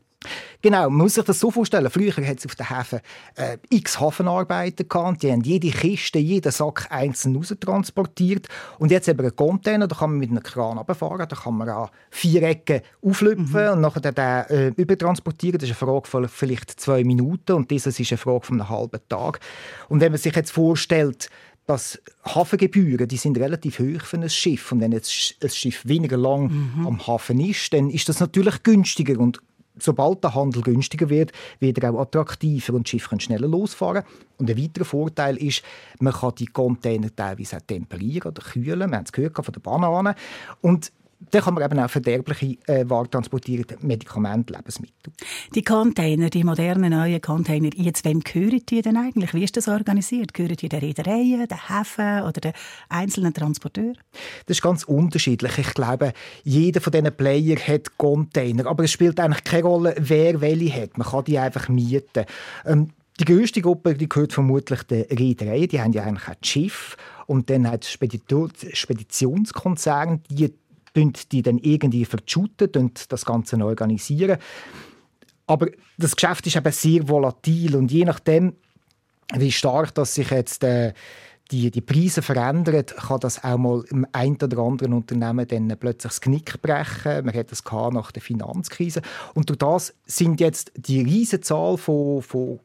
Genau, 0.61 0.89
man 0.89 0.99
muss 0.99 1.15
sich 1.15 1.23
das 1.23 1.39
so 1.39 1.51
vorstellen. 1.51 1.89
Früher 1.89 2.15
hat 2.15 2.37
es 2.37 2.45
auf 2.45 2.55
den 2.55 2.69
Häfen 2.69 2.99
äh, 3.35 3.57
x 3.69 3.99
Hafenarbeiter 3.99 4.85
gehabt. 4.85 5.23
Die 5.23 5.31
haben 5.31 5.41
jede 5.41 5.69
Kiste, 5.69 6.19
jeden 6.19 6.51
Sack 6.51 6.87
einzeln 6.89 7.35
raustransportiert. 7.35 8.47
Und 8.79 8.91
jetzt 8.91 9.07
haben 9.07 9.17
wir 9.17 9.25
einen 9.25 9.35
Container, 9.35 9.87
da 9.87 9.95
kann 9.95 10.11
man 10.11 10.19
mit 10.19 10.29
einem 10.29 10.41
Kran 10.41 10.77
runterfahren, 10.77 11.27
da 11.27 11.35
kann 11.35 11.57
man 11.57 11.69
an 11.69 11.89
vier 12.09 12.43
Ecken 12.43 12.81
auflüpfen 13.01 13.65
mhm. 13.65 13.73
und 13.73 13.81
nachher 13.81 13.99
den 13.99 14.15
äh, 14.15 14.67
übertransportieren. 14.77 15.59
Das 15.59 15.69
ist 15.69 15.81
eine 15.81 15.91
Frage 15.91 16.07
von 16.07 16.27
vielleicht 16.29 16.79
zwei 16.79 17.03
Minuten 17.03 17.53
und 17.53 17.69
dieses 17.69 17.99
ist 17.99 18.11
eine 18.11 18.17
Frage 18.17 18.45
von 18.45 18.61
einem 18.61 18.69
halben 18.69 18.99
Tag. 19.09 19.39
Und 19.89 19.99
wenn 19.99 20.11
man 20.13 20.21
sich 20.21 20.35
jetzt 20.35 20.51
vorstellt, 20.51 21.29
dass 21.65 22.01
Hafengebühren, 22.25 23.07
die 23.07 23.17
sind 23.17 23.37
relativ 23.37 23.79
hoch 23.79 24.03
für 24.03 24.17
ein 24.17 24.29
Schiff. 24.29 24.71
Und 24.71 24.81
wenn 24.81 24.91
jetzt 24.91 25.35
ein 25.41 25.49
Schiff 25.49 25.85
weniger 25.85 26.17
lang 26.17 26.51
mhm. 26.51 26.87
am 26.87 27.07
Hafen 27.07 27.39
ist, 27.39 27.73
dann 27.73 27.89
ist 27.89 28.09
das 28.09 28.19
natürlich 28.19 28.63
günstiger. 28.63 29.17
Und 29.19 29.39
sobald 29.79 30.23
der 30.23 30.35
Handel 30.35 30.61
günstiger 30.61 31.09
wird, 31.09 31.31
wird 31.59 31.77
er 31.77 31.93
auch 31.93 32.01
attraktiver 32.01 32.73
und 32.73 32.87
die 32.87 32.91
Schiffe 32.91 33.09
können 33.09 33.21
schneller 33.21 33.47
losfahren. 33.47 34.03
Und 34.37 34.49
ein 34.49 34.57
weiterer 34.57 34.85
Vorteil 34.85 35.37
ist, 35.37 35.63
man 35.99 36.13
kann 36.13 36.35
die 36.37 36.47
Container 36.47 37.15
teilweise 37.15 37.57
auch 37.57 37.61
temperieren 37.61 38.31
oder 38.31 38.41
kühlen. 38.41 38.89
Wir 38.89 38.97
haben 38.97 39.05
es 39.05 39.11
gehört 39.11 39.35
von 39.35 39.53
den 39.53 39.61
Bananen. 39.61 40.15
Und 40.61 40.91
dann 41.31 41.41
kann 41.41 41.53
man 41.53 41.63
eben 41.63 41.79
auch 41.79 41.89
verderbliche 41.89 42.57
äh, 42.67 42.89
Waren 42.89 43.09
transportieren, 43.09 43.65
Medikamente, 43.81 44.53
Lebensmittel. 44.53 45.13
Die 45.53 45.63
Container, 45.63 46.29
die 46.29 46.43
modernen 46.43 46.91
neuen 46.91 47.21
Container, 47.21 47.69
jetzt 47.75 48.05
wem 48.05 48.21
gehören 48.21 48.61
die 48.67 48.81
denn 48.81 48.97
eigentlich? 48.97 49.33
Wie 49.33 49.43
ist 49.43 49.57
das 49.57 49.67
organisiert? 49.67 50.33
Gehören 50.33 50.55
die 50.55 50.69
den 50.69 50.79
Reedereien, 50.79 51.47
den 51.47 51.69
Häfen 51.69 52.23
oder 52.23 52.41
den 52.41 52.53
einzelnen 52.89 53.33
Transporteuren? 53.33 53.97
Das 54.45 54.57
ist 54.57 54.63
ganz 54.63 54.83
unterschiedlich. 54.83 55.57
Ich 55.57 55.73
glaube, 55.73 56.13
jeder 56.43 56.81
von 56.81 56.91
diesen 56.91 57.15
Player 57.15 57.57
hat 57.57 57.97
Container, 57.97 58.67
aber 58.67 58.83
es 58.83 58.91
spielt 58.91 59.19
eigentlich 59.19 59.43
keine 59.43 59.63
Rolle, 59.63 59.95
wer 59.99 60.41
welche 60.41 60.81
hat. 60.81 60.97
Man 60.97 61.07
kann 61.07 61.25
die 61.25 61.39
einfach 61.39 61.69
mieten. 61.69 62.25
Ähm, 62.65 62.89
die 63.19 63.25
größte 63.25 63.61
Gruppe 63.61 63.93
die 63.93 64.09
gehört 64.09 64.33
vermutlich 64.33 64.81
der 64.83 65.07
Reederei. 65.11 65.67
Die 65.67 65.79
haben 65.79 65.93
ja 65.93 66.03
eigentlich 66.03 66.27
auch 66.27 66.33
das 66.39 66.49
Schiff 66.49 66.97
und 67.27 67.47
dann 67.49 67.69
hat 67.69 67.85
Speditionskonzern, 67.85 70.21
die 70.29 70.53
die 70.95 71.41
dann 71.41 71.57
irgendwie 71.57 72.05
verschuten 72.05 72.91
das 73.09 73.25
Ganze 73.25 73.57
organisieren. 73.63 74.37
Aber 75.45 75.67
das 75.97 76.15
Geschäft 76.15 76.47
ist 76.47 76.55
eben 76.55 76.71
sehr 76.71 77.07
volatil 77.07 77.75
und 77.75 77.91
je 77.91 78.05
nachdem, 78.05 78.55
wie 79.33 79.51
stark 79.51 79.93
das 79.95 80.15
sich 80.15 80.29
jetzt 80.29 80.63
äh, 80.63 80.93
die, 81.51 81.69
die 81.69 81.81
Preise 81.81 82.21
verändern, 82.21 82.85
kann 82.85 83.19
das 83.19 83.43
auch 83.43 83.57
mal 83.57 83.83
im 83.89 84.07
einen 84.11 84.37
oder 84.41 84.57
anderen 84.59 84.93
Unternehmen 84.93 85.47
dann 85.47 85.67
plötzlich 85.79 86.11
das 86.11 86.21
Knick 86.21 86.61
brechen. 86.61 87.25
Man 87.25 87.33
hat 87.33 87.51
das 87.51 87.63
nach 87.65 88.11
der 88.11 88.21
Finanzkrise. 88.21 89.01
Und 89.33 89.49
durch 89.49 89.59
das 89.59 89.93
sind 90.05 90.39
jetzt 90.39 90.71
die 90.75 91.01
Riesenzahl 91.01 91.77
von, 91.77 92.21
von 92.21 92.59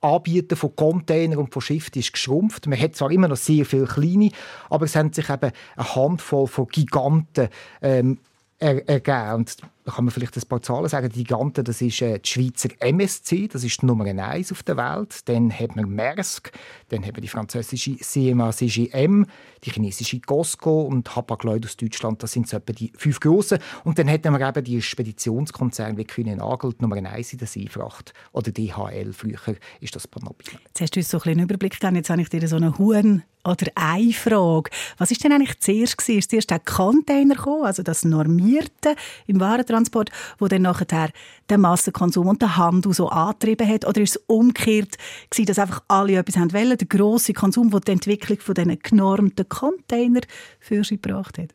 Anbieten 0.00 0.56
von 0.56 0.74
Containern 0.76 1.38
und 1.38 1.52
von 1.52 1.62
Schiffen 1.62 1.98
ist 1.98 2.12
geschrumpft. 2.12 2.66
Man 2.66 2.80
hat 2.80 2.94
zwar 2.94 3.10
immer 3.10 3.28
noch 3.28 3.36
sehr 3.36 3.64
viele 3.64 3.86
kleine, 3.86 4.30
aber 4.70 4.84
es 4.84 4.96
haben 4.96 5.12
sich 5.12 5.28
eben 5.28 5.52
eine 5.76 5.94
Handvoll 5.94 6.46
von 6.46 6.68
Giganten 6.68 7.48
ähm, 7.82 8.18
ergeben. 8.58 9.34
Und 9.34 9.56
da 9.86 9.92
kann 9.92 10.04
man 10.04 10.10
vielleicht 10.10 10.36
ein 10.36 10.48
paar 10.48 10.60
Zahlen 10.60 10.88
sagen. 10.88 11.08
Die 11.08 11.22
Giganten, 11.22 11.64
das 11.64 11.80
ist 11.80 12.02
äh, 12.02 12.18
die 12.18 12.28
Schweizer 12.28 12.70
MSC, 12.80 13.46
das 13.46 13.62
ist 13.62 13.82
die 13.82 13.86
Nummer 13.86 14.04
1 14.04 14.50
auf 14.50 14.64
der 14.64 14.76
Welt. 14.76 15.20
Dann 15.28 15.52
haben 15.52 15.76
wir 15.76 15.86
Maersk, 15.86 16.50
dann 16.88 17.04
haben 17.04 17.14
wir 17.14 17.20
die 17.22 17.28
französische 17.28 17.96
CMA 17.96 18.50
CGM, 18.50 19.26
die 19.62 19.70
chinesische 19.70 20.20
Costco 20.20 20.82
und 20.82 21.14
Hapag-Lloyd 21.14 21.64
aus 21.64 21.76
Deutschland. 21.76 22.20
Das 22.20 22.32
sind 22.32 22.48
so 22.48 22.56
etwa 22.56 22.72
die 22.72 22.92
fünf 22.96 23.20
grossen. 23.20 23.58
Und 23.84 24.00
dann 24.00 24.08
hätten 24.08 24.32
wir 24.32 24.48
eben 24.48 24.64
die 24.64 24.82
Speditionskonzerne 24.82 25.96
wie 25.96 26.04
Kühne 26.04 26.34
Nagel, 26.34 26.72
die 26.72 26.82
Nummer 26.82 26.96
1 26.96 27.34
in 27.34 27.38
der 27.38 27.46
Seefracht 27.46 28.12
oder 28.32 28.50
DHL. 28.50 29.12
Früher 29.12 29.38
ist 29.80 29.94
das 29.94 30.08
Panoply. 30.08 30.58
Jetzt 30.66 30.80
hast 30.80 30.96
du 30.96 31.00
uns 31.00 31.08
so 31.08 31.20
ein 31.20 31.36
einen 31.36 31.44
Überblick 31.44 31.78
gegeben. 31.78 31.96
Jetzt 31.96 32.10
habe 32.10 32.22
ich 32.22 32.28
dir 32.28 32.46
so 32.48 32.56
einen 32.56 32.76
Huhn 32.78 33.22
oder 33.44 33.66
eine 33.74 34.12
Frage. 34.12 34.70
Was 34.98 35.10
ist 35.10 35.22
denn 35.22 35.32
eigentlich 35.32 35.58
zuerst 35.60 35.98
gewesen? 35.98 36.18
Ist 36.18 36.30
zuerst 36.30 36.50
der 36.50 36.58
Container 36.58 37.34
gekommen, 37.34 37.64
also 37.64 37.82
das 37.82 38.04
Normierte 38.04 38.96
im 39.26 39.40
Warentransport, 39.76 40.10
wo 40.38 40.48
dann 40.48 40.62
nachher 40.62 41.10
den 41.50 41.60
Massenkonsum 41.60 42.26
und 42.26 42.42
den 42.42 42.56
Handel 42.56 42.92
so 42.92 43.08
angetrieben 43.08 43.68
hat? 43.68 43.86
Oder 43.86 44.00
ist 44.00 44.16
es 44.16 44.22
umgekehrt 44.26 44.96
gewesen, 45.30 45.46
dass 45.46 45.58
einfach 45.58 45.82
alle 45.88 46.16
etwas 46.16 46.36
haben 46.36 46.52
wollen, 46.52 46.76
der 46.76 46.86
grosse 46.86 47.32
Konsum, 47.32 47.70
der 47.70 47.80
die 47.80 47.92
Entwicklung 47.92 48.38
von 48.40 48.54
diesen 48.54 48.78
genormten 48.78 49.48
Container 49.48 50.20
für 50.60 50.82
sie 50.84 51.00
gebracht 51.00 51.38
hat? 51.38 51.54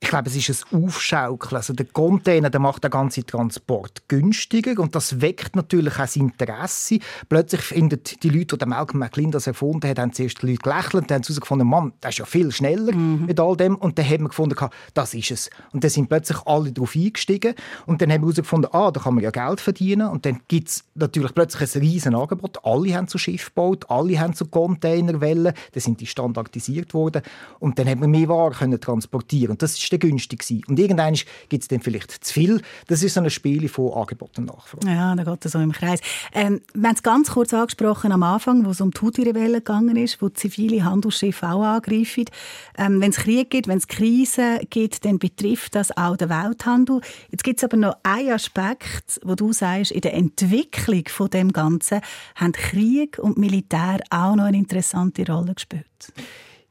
Ich 0.00 0.10
glaube, 0.10 0.28
es 0.28 0.36
ist 0.36 0.64
ein 0.72 0.84
Aufschaukeln. 0.84 1.56
Also 1.56 1.72
der 1.72 1.86
Container 1.86 2.50
der 2.50 2.60
macht 2.60 2.84
den 2.84 2.90
ganzen 2.90 3.26
Transport 3.26 4.02
günstiger 4.06 4.80
und 4.80 4.94
das 4.94 5.20
weckt 5.20 5.56
natürlich 5.56 5.94
auch 5.94 6.02
das 6.02 6.14
Interesse. 6.14 7.00
Plötzlich 7.28 7.62
finden 7.62 8.00
die 8.22 8.30
Leute, 8.30 8.56
die 8.56 8.66
Malcolm 8.66 9.00
McLean 9.00 9.32
das 9.32 9.48
erfunden 9.48 9.88
hat, 9.88 9.98
haben 9.98 10.12
zuerst 10.12 10.40
die 10.40 10.52
Leute 10.52 10.62
gelächelt, 10.62 11.10
dann 11.10 11.16
haben 11.16 11.22
sie 11.24 11.32
herausgefunden, 11.32 11.66
Mann, 11.66 11.92
das 12.00 12.10
ist 12.10 12.18
ja 12.18 12.26
viel 12.26 12.52
schneller 12.52 12.94
mhm. 12.94 13.26
mit 13.26 13.40
all 13.40 13.56
dem. 13.56 13.74
Und 13.74 13.98
dann 13.98 14.06
haben 14.06 14.22
wir 14.22 14.28
gefunden, 14.28 14.54
das 14.94 15.14
ist 15.14 15.32
es. 15.32 15.50
Und 15.72 15.82
dann 15.82 15.90
sind 15.90 16.08
plötzlich 16.08 16.38
alle 16.46 16.70
darauf 16.70 16.94
eingestiegen 16.94 17.54
und 17.86 18.00
dann 18.00 18.12
haben 18.12 18.22
wir 18.22 18.26
herausgefunden, 18.26 18.70
ah, 18.72 18.92
da 18.92 19.00
kann 19.00 19.14
man 19.14 19.24
ja 19.24 19.30
Geld 19.30 19.60
verdienen. 19.60 20.08
Und 20.08 20.24
dann 20.24 20.40
gibt 20.46 20.68
es 20.68 20.84
natürlich 20.94 21.34
plötzlich 21.34 21.74
ein 21.74 21.80
riesen 21.80 22.14
Angebot. 22.14 22.64
Alle 22.64 22.94
haben 22.94 23.08
so 23.08 23.18
Schiff 23.18 23.46
gebaut, 23.46 23.86
alle 23.88 24.18
haben 24.20 24.32
so 24.32 24.44
Containerwellen, 24.46 25.54
dann 25.72 25.80
sind 25.80 26.00
die 26.00 26.06
standardisiert 26.06 26.94
worden 26.94 27.22
und 27.58 27.80
dann 27.80 27.88
haben 27.88 28.00
wir 28.00 28.08
mehr 28.08 28.28
Waren 28.28 28.54
können 28.54 28.80
transportieren. 28.80 29.52
Und 29.52 29.62
das 29.62 29.72
ist 29.72 29.87
dann 29.92 30.00
günstig 30.00 30.40
gewesen. 30.40 30.62
Und 30.68 30.78
irgendwann 30.78 31.14
gibt 31.48 31.62
es 31.62 31.68
dann 31.68 31.80
vielleicht 31.80 32.24
zu 32.24 32.32
viel. 32.32 32.62
Das 32.86 33.02
ist 33.02 33.14
so 33.14 33.20
ein 33.20 33.30
Spiel 33.30 33.68
von 33.68 33.92
Angebot 33.92 34.38
und 34.38 34.46
Nachfrage. 34.46 34.86
Ja, 34.86 35.14
da 35.14 35.24
geht 35.24 35.44
es 35.44 35.52
so 35.52 35.58
im 35.58 35.72
Kreis. 35.72 36.00
Ähm, 36.32 36.60
wir 36.74 36.88
haben 36.88 36.96
es 36.96 37.02
ganz 37.02 37.30
kurz 37.30 37.52
angesprochen 37.54 38.12
am 38.12 38.22
Anfang, 38.22 38.64
wo 38.64 38.70
es 38.70 38.80
um 38.80 38.90
die 38.90 39.00
Houthi-Rebellen 39.00 39.54
gegangen 39.54 39.96
ist, 39.96 40.20
wo 40.22 40.28
zivile 40.28 40.84
Handelsschiffe 40.84 41.48
auch 41.48 41.62
angreifen. 41.62 42.24
Ähm, 42.76 43.00
wenn 43.00 43.10
es 43.10 43.16
Krieg 43.16 43.50
gibt, 43.50 43.68
wenn 43.68 43.78
es 43.78 43.88
Krisen 43.88 44.60
gibt, 44.70 45.04
dann 45.04 45.18
betrifft 45.18 45.74
das 45.74 45.96
auch 45.96 46.16
den 46.16 46.28
Welthandel. 46.28 47.00
Jetzt 47.30 47.44
gibt 47.44 47.58
es 47.60 47.64
aber 47.64 47.76
noch 47.76 47.96
einen 48.02 48.32
Aspekt, 48.32 49.20
wo 49.22 49.34
du 49.34 49.52
sagst, 49.52 49.92
in 49.92 50.00
der 50.00 50.14
Entwicklung 50.14 51.04
von 51.08 51.30
dem 51.30 51.52
Ganzen 51.52 52.00
haben 52.34 52.52
Krieg 52.52 53.18
und 53.18 53.38
Militär 53.38 54.00
auch 54.10 54.36
noch 54.36 54.44
eine 54.44 54.56
interessante 54.56 55.26
Rolle 55.26 55.54
gespielt. 55.54 56.12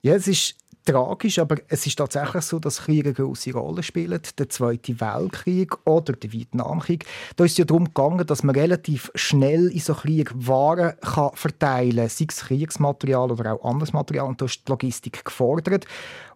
Ja, 0.02 0.16
es 0.16 0.28
ist 0.28 0.56
tragisch, 0.88 1.39
aber 1.39 1.58
es 1.67 1.86
ist 1.86 1.97
tatsächlich 1.97 2.43
so, 2.43 2.60
dass 2.60 2.84
Kriege 2.84 3.10
eine 3.10 3.13
grosse 3.13 3.52
Rolle 3.54 3.84
spielen. 3.84 4.19
Der 4.39 4.50
Zweite 4.50 5.00
Weltkrieg 5.00 5.76
oder 5.86 6.13
der 6.13 6.32
Vietnamkrieg. 6.32 7.06
Da 7.36 7.43
ist 7.43 7.52
es 7.52 7.58
ja 7.58 7.65
darum 7.65 7.86
gegangen, 7.86 8.26
dass 8.26 8.43
man 8.43 8.56
relativ 8.56 9.12
schnell 9.15 9.67
in 9.67 9.80
so 9.80 9.93
Krieg 9.93 10.32
Waren 10.34 10.93
kann 11.02 11.32
verteilen 11.34 11.97
kann, 11.97 12.10
sei 12.10 12.26
es 12.30 12.38
Kriegsmaterial 12.38 13.32
oder 13.32 13.54
auch 13.54 13.69
anderes 13.69 13.93
Material. 13.93 14.28
Und 14.28 14.41
da 14.41 14.45
ist 14.45 14.67
die 14.67 14.71
Logistik 14.71 15.26
gefordert. 15.26 15.86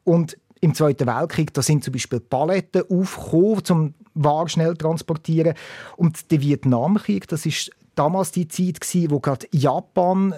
Und 0.03 0.37
im 0.59 0.75
Zweiten 0.75 1.07
Weltkrieg, 1.07 1.53
da 1.53 1.61
sind 1.61 1.83
zum 1.83 1.93
Beispiel 1.93 2.19
Paletten 2.19 2.83
aufgekommen, 2.89 3.63
um 3.69 3.93
Waren 4.13 4.49
schnell 4.49 4.71
zu 4.71 4.79
transportieren. 4.79 5.55
Und 5.95 6.29
der 6.31 6.41
Vietnamkrieg, 6.41 7.27
das 7.27 7.45
ist 7.45 7.71
damals 7.95 8.31
die 8.31 8.47
Zeit 8.47 8.81
gewesen, 8.81 9.11
wo 9.11 9.19
gerade 9.19 9.47
Japan 9.51 10.35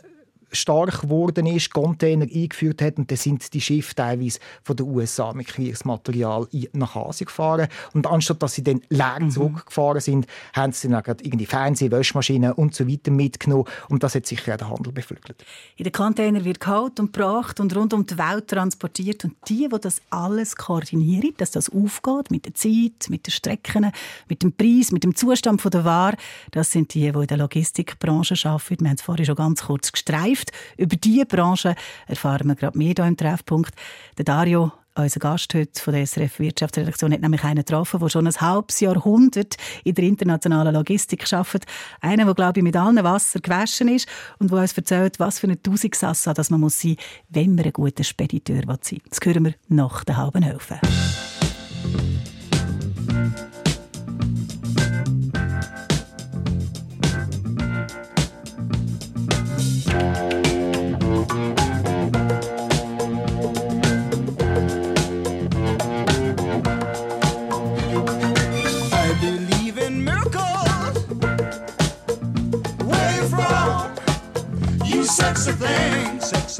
stark 0.54 1.02
geworden 1.02 1.46
ist, 1.46 1.74
Container 1.74 2.26
eingeführt 2.26 2.82
hat 2.82 2.98
und 2.98 3.10
dann 3.10 3.18
sind 3.18 3.54
die 3.54 3.62
Schiffe 3.62 3.96
teilweise 3.96 4.40
von 4.64 4.76
den 4.76 4.88
USA 4.88 5.34
mit 5.34 5.48
Kriegsmaterial 5.48 6.48
nach 6.74 6.96
Asien 6.96 7.26
gefahren 7.26 7.68
und 7.94 8.08
anstatt 8.08 8.42
dass 8.42 8.54
sie 8.54 8.64
dann 8.64 8.82
leer 8.90 9.18
mhm. 9.20 9.32
zurückgefahren 9.32 10.02
sind, 10.02 10.28
haben 10.54 10.72
sie 10.72 10.88
dann 10.88 11.02
auch 11.02 11.08
irgendwie 11.08 11.46
Fernseh, 11.46 11.92
Wäschmaschinen 11.92 12.54
und 12.54 12.76
so 12.76 12.88
weiter 12.88 13.12
mitgenommen 13.12 13.66
und 13.90 14.04
das 14.04 14.16
hat 14.16 14.26
sicher 14.26 14.54
auch 14.54 14.58
den 14.58 14.70
Handel 14.70 14.94
beflügelt. 14.94 15.44
In 15.76 15.84
den 15.84 15.94
Container 15.94 16.44
wird 16.46 16.60
geholt 16.60 17.00
und 17.00 17.14
gebracht 17.14 17.60
und 17.60 17.76
rund 17.76 17.94
um 17.94 18.06
die 18.06 18.18
Welt 18.18 18.48
transportiert 18.48 19.24
und 19.26 19.36
die, 19.48 19.68
die 19.68 19.80
das 19.82 20.02
alles 20.10 20.56
koordinieren, 20.56 21.34
dass 21.38 21.52
das 21.52 21.70
aufgeht 21.70 22.32
mit 22.32 22.46
der 22.46 22.54
Zeit, 22.54 23.10
mit 23.10 23.28
den 23.28 23.32
Strecken, 23.32 23.92
mit 24.30 24.44
dem 24.44 24.54
Preis, 24.54 24.92
mit 24.92 25.04
dem 25.04 25.16
Zustand 25.16 25.64
der 25.74 25.86
Ware, 25.86 26.18
das 26.52 26.72
sind 26.72 26.94
die, 26.94 27.12
die 27.12 27.20
in 27.20 27.28
der 27.28 27.38
Logistikbranche 27.38 28.36
arbeiten. 28.48 28.84
Wir 28.84 28.90
haben 28.90 28.96
es 28.96 29.02
vorhin 29.02 29.26
schon 29.26 29.36
ganz 29.36 29.64
kurz 29.64 29.92
gestreift. 29.92 30.43
Zukunft. 30.44 30.52
Über 30.78 30.96
diese 30.96 31.26
Branche 31.26 31.76
erfahren 32.08 32.48
wir 32.48 32.56
gerade 32.56 32.78
mehr 32.78 32.94
hier 32.96 33.06
im 33.06 33.18
Treffpunkt. 33.18 33.74
Der 34.18 34.26
Dario 34.26 34.72
unser 34.96 35.20
Gast 35.20 35.52
heute 35.56 35.82
von 35.82 35.96
der 35.96 36.06
SRF 36.06 36.38
Wirtschaftsredaktion 36.38 37.14
hat 37.14 37.22
nämlich 37.22 37.44
einen 37.44 37.66
getroffen, 37.66 38.00
der 38.00 38.10
schon 38.10 38.28
ein 38.28 38.34
halbes 38.36 38.80
Jahrhundert 38.80 39.58
in 39.84 39.96
der 39.96 40.04
internationalen 40.04 40.76
Logistik 40.76 41.34
arbeitet. 41.34 41.66
Einer, 42.00 42.26
der, 42.26 42.36
glaube 42.36 42.60
ich, 42.60 42.64
mit 42.64 42.76
allen 42.76 43.04
Wasser 43.04 43.40
gewaschen 43.40 43.88
ist 43.88 44.08
und 44.38 44.52
der 44.52 44.60
uns 44.60 44.78
erzählt, 44.78 45.20
was 45.20 45.40
für 45.40 45.48
eine 45.48 45.60
Tausigsassa 45.60 46.36
dass 46.36 46.52
man 46.52 46.70
sein 46.70 46.92
muss, 46.92 46.98
wenn 47.30 47.56
man 47.56 47.66
ein 47.66 47.74
guter 47.74 48.04
Spediteur 48.04 48.62
sein 48.68 48.78
will. 48.92 49.02
Das 49.10 49.20
hören 49.24 49.46
wir 49.46 49.56
nach 49.68 50.04
der 50.04 50.18
halben 50.18 50.44
Hälfte. 50.44 50.80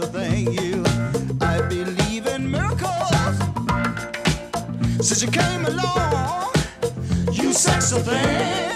Thing, 0.02 0.46
thank 0.46 0.62
you. 0.62 0.84
I 1.42 1.62
believe 1.68 2.26
in 2.26 2.50
miracles. 2.50 3.38
Since 5.06 5.22
you 5.22 5.30
came 5.30 5.66
along, 5.66 6.52
you 7.32 7.54
sexy 7.54 8.00
thing. 8.00 8.73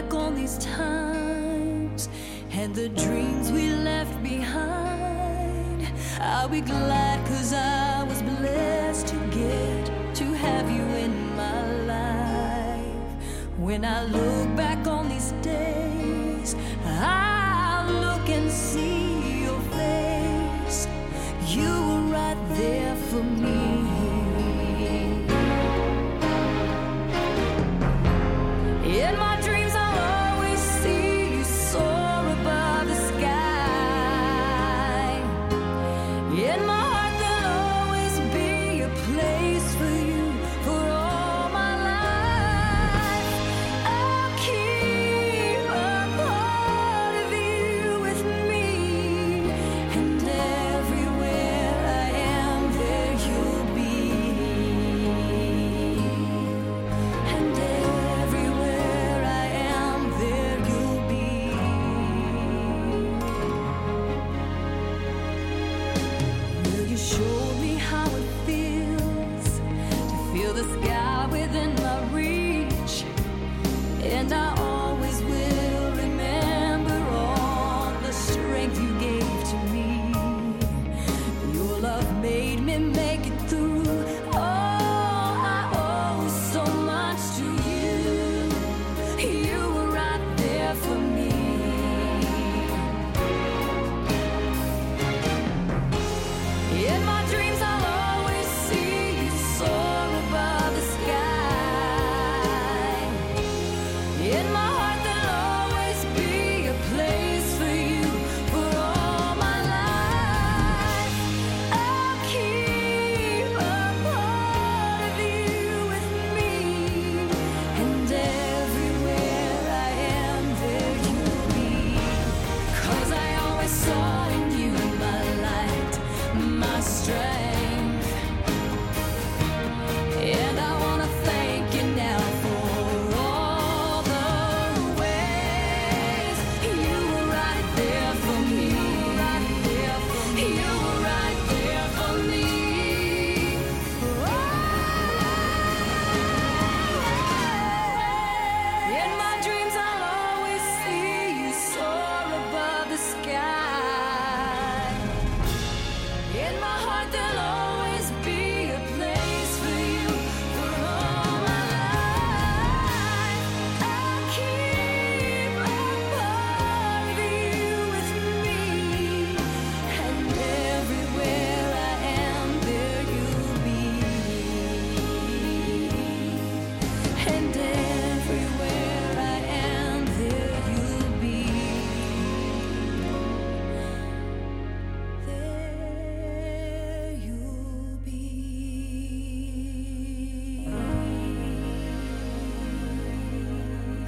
Back 0.00 0.14
on 0.14 0.34
these 0.34 0.56
times 0.58 2.08
and 2.52 2.74
the 2.74 2.88
dreams 2.90 3.52
we 3.52 3.70
left 3.70 4.22
behind, 4.22 5.86
I'll 6.18 6.48
be 6.48 6.62
glad 6.62 7.26
cause 7.26 7.52
I 7.52 8.02
was 8.04 8.22
blessed 8.22 9.08
to 9.08 9.16
get 9.26 10.14
to 10.16 10.24
have 10.24 10.70
you 10.70 10.84
in 11.04 11.36
my 11.36 11.72
life. 11.84 13.24
When 13.58 13.84
I 13.84 14.04
look 14.04 14.29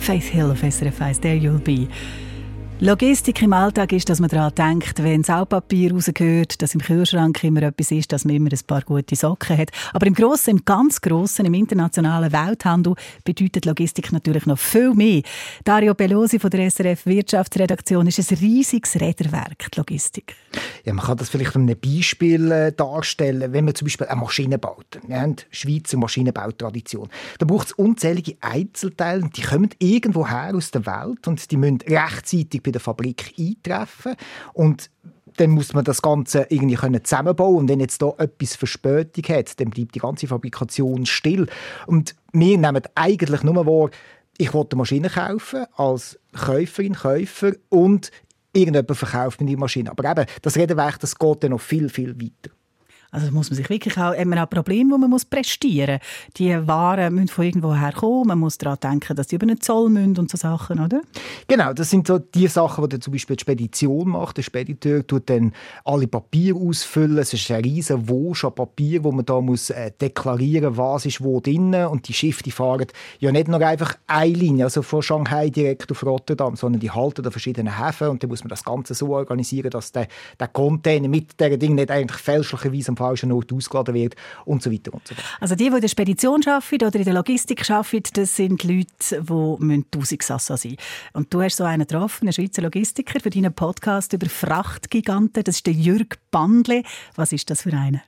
Faith 0.03 0.31
Hill 0.33 0.51
auf 0.51 0.65
SRF 0.65 1.01
1, 1.01 1.21
There 1.21 1.37
You'll 1.37 1.61
Be. 1.61 1.87
Logistik 2.85 3.41
im 3.43 3.53
Alltag 3.53 3.93
ist, 3.93 4.09
dass 4.09 4.19
man 4.19 4.29
daran 4.29 4.53
denkt, 4.57 5.05
wenn 5.05 5.23
Saupapier 5.23 5.93
rausgehört, 5.93 6.61
dass 6.61 6.75
im 6.75 6.81
Kühlschrank 6.81 7.45
immer 7.45 7.63
etwas 7.63 7.93
ist, 7.93 8.11
dass 8.11 8.25
man 8.25 8.35
immer 8.35 8.51
ein 8.51 8.59
paar 8.67 8.83
gute 8.83 9.15
Socken 9.15 9.57
hat. 9.57 9.71
Aber 9.93 10.05
im 10.05 10.15
Grossen, 10.15 10.51
im 10.51 10.65
ganz 10.65 11.01
Grossen, 11.01 11.47
im 11.47 11.55
internationalen 11.55 12.33
Welthandel 12.33 12.97
bedeutet 13.23 13.67
Logistik 13.67 14.11
natürlich 14.11 14.47
noch 14.47 14.59
viel 14.59 14.95
mehr. 14.95 15.23
Dario 15.63 15.95
Pelosi 15.95 16.41
von 16.41 16.51
der 16.51 16.69
SRF 16.69 17.07
Wirtschaftsredaktion 17.07 18.09
ist 18.09 18.19
ein 18.19 18.39
riesiges 18.39 19.01
Räderwerk, 19.01 19.71
die 19.71 19.79
Logistik. 19.79 20.35
Ja, 20.85 20.93
man 20.93 21.07
kann 21.07 21.19
das 21.19 21.29
vielleicht 21.29 21.55
an 21.55 21.63
einem 21.63 21.79
Beispiel 21.79 22.51
äh, 22.51 22.73
darstellen, 22.73 23.53
wenn 23.53 23.65
man 23.65 23.77
zum 23.77 23.87
Beispiel 23.87 24.09
eine 24.09 24.21
Maschine 24.21 24.59
baut. 24.59 24.99
Wir 25.07 25.21
haben 25.21 25.37
Schweizer 25.53 25.99
Maschinenbautradition. 25.99 27.09
Da 27.39 27.47
braucht 27.47 27.69
es 27.69 27.73
unzählige 27.75 28.35
Einzelteile, 28.41 29.31
die 29.37 29.43
kommen 29.43 29.71
irgendwo 29.79 30.27
her 30.27 30.51
aus 30.57 30.73
der 30.73 30.85
Welt 30.85 31.29
und 31.29 31.49
die 31.49 31.57
müssen 31.57 31.79
rechtzeitig 31.87 32.72
bei 32.73 32.79
der 32.79 32.81
Fabrik 32.81 33.35
eintreffen 33.39 34.17
und 34.55 34.91
dann 35.37 35.51
muss 35.51 35.73
man 35.73 35.85
das 35.85 36.03
Ganze 36.03 36.47
irgendwie 36.51 36.75
können 36.77 37.05
zusammenbauen 37.05 37.57
und 37.57 37.69
wenn 37.69 37.81
jetzt 37.81 38.03
da 38.03 38.13
etwas 38.19 38.57
Verspätung 38.57 39.25
hat, 39.35 39.59
dann 39.61 39.71
bleibt 39.71 39.95
die 39.95 40.01
ganze 40.01 40.27
Fabrikation 40.27 41.07
still. 41.07 41.47
Und 41.87 42.15
wir 42.33 42.59
nehmen 42.59 42.83
eigentlich 42.95 43.43
nur 43.43 43.67
wahr, 43.67 43.91
ich 44.39 44.53
wollte 44.53 44.77
Maschine 44.77 45.09
kaufen 45.09 45.67
als 45.77 46.19
Käuferin, 46.33 46.95
Käufer 46.95 47.53
und 47.69 48.11
irgendjemand 48.53 48.97
verkauft 48.97 49.41
mir 49.41 49.47
die 49.47 49.57
Maschine. 49.57 49.91
Aber 49.91 50.11
eben, 50.11 50.27
das 50.43 50.57
Redenwerk, 50.57 50.99
das 51.01 51.19
geht 51.19 51.45
dann 51.45 51.51
noch 51.51 51.61
viel, 51.61 51.89
viel 51.89 52.19
weiter. 52.21 52.55
Also 53.13 53.31
muss 53.31 53.51
man 53.51 53.59
sich 53.59 53.69
wirklich 53.69 53.99
auch, 53.99 54.15
man 54.25 54.41
hat 54.41 54.49
Probleme, 54.49 54.95
die 54.95 55.01
man 55.01 55.11
muss 55.11 55.27
prestieren 55.27 55.99
muss. 56.01 56.35
Die 56.39 56.67
Waren 56.67 57.15
müssen 57.15 57.29
von 57.29 57.45
irgendwo 57.45 57.75
herkommen. 57.75 58.29
Man 58.29 58.39
muss 58.39 58.57
daran 58.57 58.79
denken, 58.83 59.15
dass 59.15 59.29
sie 59.29 59.37
über 59.37 59.45
einen 59.45 59.61
Zoll 59.61 59.91
müssen 59.91 60.17
und 60.17 60.31
so 60.31 60.39
Sachen, 60.39 60.81
oder? 60.81 61.03
Genau, 61.47 61.75
das 61.75 61.91
sind 61.91 62.07
so 62.07 62.19
die 62.19 62.49
Sachen, 62.49 62.83
die 62.85 62.89
dann 62.89 63.01
zum 63.03 63.13
Beispiel 63.13 63.37
die 63.37 63.43
Spedition 63.43 64.09
macht. 64.09 64.39
Der 64.39 64.43
Spediteur 64.43 65.07
tut 65.07 65.29
dann 65.29 65.53
alle 65.85 66.07
Papiere 66.07 66.59
ausfüllen. 66.59 67.19
Es 67.19 67.35
ist 67.35 67.51
ein 67.51 67.63
riesen 67.63 68.09
Wursch 68.09 68.47
an 68.47 68.55
Papier, 68.55 69.05
wo 69.05 69.13
man 69.13 69.27
da 69.27 69.41
muss 69.43 69.69
äh, 69.69 69.91
deklarieren, 69.91 70.77
was 70.79 71.05
ist 71.05 71.23
wo 71.23 71.39
drin. 71.41 71.75
Und 71.75 72.09
die 72.09 72.15
Schiffe, 72.15 72.43
die 72.43 72.51
fahren 72.51 72.87
ja 73.19 73.31
nicht 73.31 73.49
nur 73.49 73.61
einfach 73.61 73.97
eine 74.07 74.33
Linie, 74.33 74.65
also 74.65 74.81
von 74.81 75.03
Shanghai 75.03 75.51
direkt 75.51 75.91
auf 75.91 76.03
Rotterdam, 76.03 76.57
sondern 76.57 76.81
die 76.81 76.91
halten 76.91 77.25
an 77.27 77.31
verschiedenen 77.31 77.79
Häfen 77.79 78.09
und 78.09 78.23
dann 78.23 78.31
muss 78.31 78.43
man 78.43 78.49
das 78.49 78.65
Ganze 78.65 78.95
so 78.95 79.15
organisieren, 79.15 79.71
dass 79.71 79.93
der, 79.93 80.09
der 80.41 80.49
Container 80.49 81.09
mit 81.09 81.39
der 81.39 81.59
Ding 81.59 81.75
nicht 81.75 81.91
eigentlich 81.91 82.21
fälschlicherweise 82.21 82.89
am 82.91 82.97
falschen 83.03 83.33
Ort 83.33 83.53
ausgeladen 83.53 83.95
wird 83.95 84.17
und 84.45 84.63
so 84.63 84.73
weiter 84.73 84.93
und 84.95 85.07
so 85.07 85.15
fort. 85.15 85.27
Also 85.41 85.55
die, 85.55 85.69
die 85.69 85.75
in 85.75 85.81
der 85.81 85.89
Spedition 85.89 86.43
arbeiten 86.47 86.87
oder 86.87 86.99
in 86.99 87.05
der 87.05 87.15
Logistik 87.15 87.69
arbeiten, 87.71 88.11
das 88.15 88.37
sind 88.37 88.63
Leute, 88.65 88.87
die 89.11 89.85
Tausigsassa 89.91 90.57
sein 90.57 90.73
müssen. 90.73 90.83
Und 91.13 91.33
du 91.33 91.43
hast 91.43 91.57
so 91.57 91.65
einen 91.65 91.87
getroffen, 91.87 92.27
einen 92.27 92.33
Schweizer 92.33 92.63
Logistiker, 92.63 93.21
für 93.21 93.31
deinen 93.31 93.53
Podcast 93.53 94.13
über 94.13 94.29
Frachtgiganten. 94.29 95.45
Das 95.45 95.57
ist 95.57 95.67
der 95.67 95.75
Jürg 95.75 96.19
Bandle. 96.31 96.83
Was 97.17 97.33
ist 97.33 97.51
das 97.51 97.63
für 97.63 97.73
einer? 97.73 98.03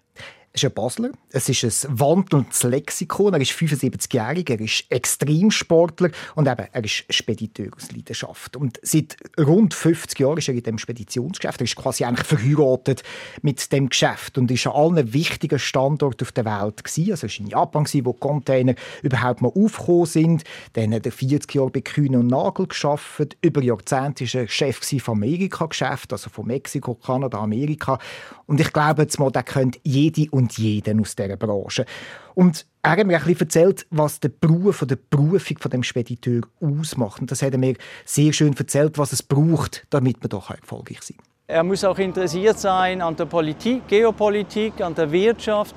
Ist 0.54 0.64
ein 0.64 0.72
Basler. 0.72 1.10
Es 1.30 1.48
ist 1.48 1.64
ein 1.64 1.98
wandelndes 1.98 2.62
Lexikon. 2.62 3.34
Er 3.34 3.40
ist 3.40 3.50
75-jährig, 3.50 4.48
er 4.48 4.60
ist 4.60 4.84
Extremsportler 4.88 6.10
und 6.36 6.46
eben, 6.46 6.66
er 6.70 6.84
ist 6.84 7.04
Spediteur 7.10 7.70
aus 7.74 7.90
Leidenschaft. 7.90 8.56
Und 8.56 8.78
seit 8.82 9.16
rund 9.36 9.74
50 9.74 10.20
Jahren 10.20 10.38
ist 10.38 10.46
er 10.46 10.54
in 10.54 10.62
dem 10.62 10.78
Speditionsgeschäft. 10.78 11.60
Er 11.60 11.64
ist 11.64 11.74
quasi 11.74 12.04
eigentlich 12.04 12.26
verheiratet 12.26 13.02
mit 13.42 13.72
dem 13.72 13.88
Geschäft 13.88 14.38
und 14.38 14.48
ist 14.50 14.68
an 14.68 14.74
allen 14.74 15.12
wichtigen 15.12 15.58
Standorten 15.58 16.24
auf 16.24 16.30
der 16.30 16.44
Welt 16.44 16.84
gewesen. 16.84 17.10
Also 17.10 17.26
er 17.26 17.30
war 17.30 17.40
in 17.40 17.46
Japan, 17.48 17.86
wo 18.04 18.12
Container 18.12 18.74
überhaupt 19.02 19.42
mal 19.42 19.52
aufgekommen 19.54 20.06
sind. 20.06 20.44
Dann 20.74 20.94
hat 20.94 21.04
er 21.04 21.12
40 21.12 21.52
Jahre 21.52 21.70
bei 21.70 21.80
Kühne 21.80 22.20
und 22.20 22.28
Nagel 22.28 22.68
geschafft. 22.68 23.36
Über 23.40 23.60
Jahrzehnte 23.60 24.24
war 24.32 24.42
er 24.42 24.48
Chef 24.48 24.78
vom 25.02 25.18
Amerika-Geschäft, 25.18 26.12
also 26.12 26.30
von 26.30 26.46
Mexiko, 26.46 26.94
Kanada, 26.94 27.38
Amerika. 27.38 27.98
Und 28.46 28.60
ich 28.60 28.72
glaube 28.72 29.02
jetzt 29.02 29.18
mal, 29.18 29.30
der 29.30 29.42
könnte 29.42 29.80
jede 29.82 30.30
und 30.30 30.44
und 30.44 30.58
jeden 30.58 31.00
aus 31.00 31.16
dieser 31.16 31.36
Branche. 31.36 31.86
Und 32.34 32.66
er 32.82 32.92
hat 32.92 33.06
mir 33.06 33.16
ein 33.16 33.24
bisschen 33.24 33.40
erzählt, 33.40 33.86
was 33.90 34.20
der 34.20 34.28
Beruf 34.28 34.82
oder 34.82 34.96
die 34.96 35.02
Berufung 35.08 35.58
von 35.58 35.70
dem 35.70 35.82
Spediteur 35.82 36.42
ausmacht. 36.60 37.20
Und 37.20 37.30
das 37.30 37.42
hat 37.42 37.52
er 37.52 37.58
mir 37.58 37.76
sehr 38.04 38.32
schön 38.32 38.54
erzählt, 38.54 38.98
was 38.98 39.12
es 39.12 39.22
braucht, 39.22 39.86
damit 39.90 40.20
man 40.20 40.28
doch 40.28 40.50
erfolgreich 40.50 41.02
sein 41.02 41.16
kann. 41.16 41.26
Er 41.46 41.62
muss 41.62 41.84
auch 41.84 41.98
interessiert 41.98 42.58
sein 42.58 43.02
an 43.02 43.16
der 43.16 43.26
Politik, 43.26 43.86
Geopolitik, 43.86 44.80
an 44.80 44.94
der 44.94 45.12
Wirtschaft, 45.12 45.74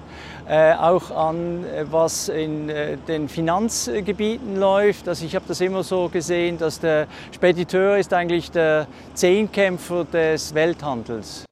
äh, 0.48 0.74
auch 0.74 1.12
an 1.12 1.66
äh, 1.66 1.86
was 1.92 2.30
in 2.30 2.70
äh, 2.70 2.98
den 2.98 3.28
Finanzgebieten 3.28 4.58
läuft. 4.58 5.10
Also 5.10 5.26
ich 5.26 5.36
habe 5.36 5.46
das 5.46 5.60
immer 5.60 5.84
so 5.84 6.08
gesehen, 6.08 6.58
dass 6.58 6.80
der 6.80 7.08
Spediteur 7.34 7.98
ist 7.98 8.14
eigentlich 8.14 8.50
der 8.50 8.88
Zehnkämpfer 9.14 10.06
des 10.06 10.54
Welthandels. 10.54 11.47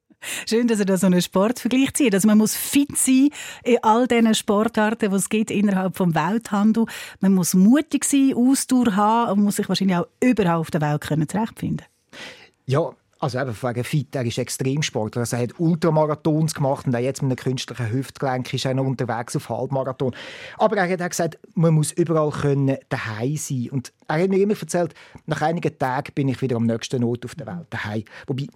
Schön, 0.48 0.68
dass 0.68 0.80
er 0.80 0.86
da 0.86 0.98
so 0.98 1.08
einen 1.08 1.22
Sportvergleich 1.22 1.94
zieht. 1.94 2.14
Also 2.14 2.28
man 2.28 2.38
muss 2.38 2.56
fit 2.56 2.98
sein 2.98 3.30
in 3.64 3.78
all 3.84 4.08
diesen 4.08 4.34
Sportarten, 4.36 5.10
die 5.10 5.16
es 5.16 5.30
gibt 5.30 5.52
innerhalb 5.52 5.96
des 5.96 6.16
Welthandels. 6.16 6.92
Man 7.20 7.34
muss 7.34 7.54
mutig 7.54 8.04
sein, 8.06 8.34
Ausdauer 8.36 8.96
haben 8.96 9.40
und 9.40 9.44
muss 9.46 9.58
sich 9.58 9.70
wahrscheinlich 9.70 9.98
auch 9.98 10.08
überall 10.22 10.58
auf 10.58 10.72
der 10.72 10.82
Welt 10.82 11.02
können 11.02 11.28
zurechtfinden 11.28 11.86
Ja, 12.66 12.92
also 13.20 13.40
eben 13.40 13.56
wegen 13.60 13.84
fit, 13.84 14.16
er 14.16 14.26
ist 14.26 14.38
Extremsportler. 14.38 15.22
Also 15.22 15.38
er 15.38 15.44
hat 15.44 15.60
Ultramarathons 15.60 16.54
gemacht 16.54 16.86
und 16.86 16.96
auch 16.96 17.00
jetzt 17.00 17.22
mit 17.22 17.32
einem 17.32 17.44
künstlichen 17.44 17.92
Hüftgelenk 17.92 18.54
ist 18.54 18.66
er 18.66 18.74
noch 18.74 18.86
unterwegs 18.86 19.36
auf 19.36 19.50
Halbmarathon. 19.50 20.14
Aber 20.58 20.78
er 20.78 20.88
hat 20.88 21.02
auch 21.02 21.10
gesagt, 21.10 21.40
man 21.56 21.74
muss 21.74 21.92
überall 21.92 22.30
können 22.30 22.78
daheim 22.90 23.38
sein. 23.38 23.70
Und 23.72 23.94
er 24.08 24.22
hat 24.22 24.30
mir 24.30 24.40
immer 24.40 24.60
erzählt, 24.60 24.94
nach 25.26 25.42
einigen 25.42 25.78
Tagen 25.78 26.14
bin 26.14 26.28
ich 26.28 26.42
wieder 26.42 26.58
am 26.58 26.66
nächsten 26.66 27.04
Ort 27.04 27.26
auf 27.26 27.36
der 27.36 27.48
Welt 27.48 27.68
daheim. 27.70 28.04
Wobei 28.28 28.48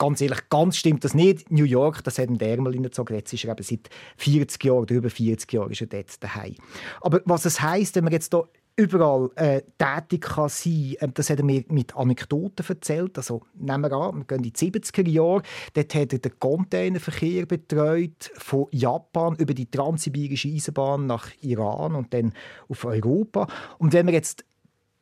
ganz 0.00 0.20
ehrlich, 0.22 0.48
ganz 0.48 0.78
stimmt 0.78 1.04
das 1.04 1.14
nicht. 1.14 1.50
New 1.50 1.64
York, 1.64 2.02
das 2.02 2.18
hat 2.18 2.30
ein 2.30 2.40
Ärmel 2.40 2.72
hineingezogen. 2.72 3.14
Jetzt 3.14 3.34
ist 3.34 3.44
er 3.44 3.52
eben 3.52 3.62
seit 3.62 3.90
40 4.16 4.64
Jahren 4.64 4.86
über 4.88 5.10
40 5.10 5.52
Jahren 5.52 5.70
ist 5.70 5.82
er 5.82 5.86
dort 5.88 6.24
daheim. 6.24 6.54
Aber 7.02 7.20
was 7.26 7.44
es 7.44 7.60
heisst, 7.60 7.96
wenn 7.96 8.04
man 8.04 8.12
jetzt 8.14 8.32
hier 8.32 8.48
überall 8.76 9.30
äh, 9.36 9.60
tätig 9.76 10.22
kann 10.22 10.48
sein 10.48 10.96
kann. 10.98 11.10
Äh, 11.10 11.12
das 11.12 11.28
hat 11.28 11.38
er 11.38 11.44
mir 11.44 11.64
mit 11.68 11.94
Anekdoten 11.94 12.64
erzählt. 12.66 13.18
Also, 13.18 13.42
nehmen 13.54 13.82
wir 13.82 13.92
an, 13.92 14.18
wir 14.18 14.24
gehen 14.24 14.38
in 14.38 14.44
die 14.44 14.52
70er 14.52 15.06
Jahre. 15.06 15.42
Dort 15.74 15.94
hat 15.94 16.12
er 16.14 16.18
den 16.18 16.38
Containerverkehr 16.38 17.44
betreut 17.44 18.30
von 18.36 18.68
Japan 18.70 19.36
über 19.36 19.52
die 19.52 19.70
transsibirische 19.70 20.48
Eisenbahn 20.48 21.06
nach 21.06 21.28
Iran 21.42 21.94
und 21.94 22.14
dann 22.14 22.32
auf 22.68 22.86
Europa. 22.86 23.48
Und 23.76 23.92
wenn 23.92 24.06
wir 24.06 24.14
jetzt 24.14 24.46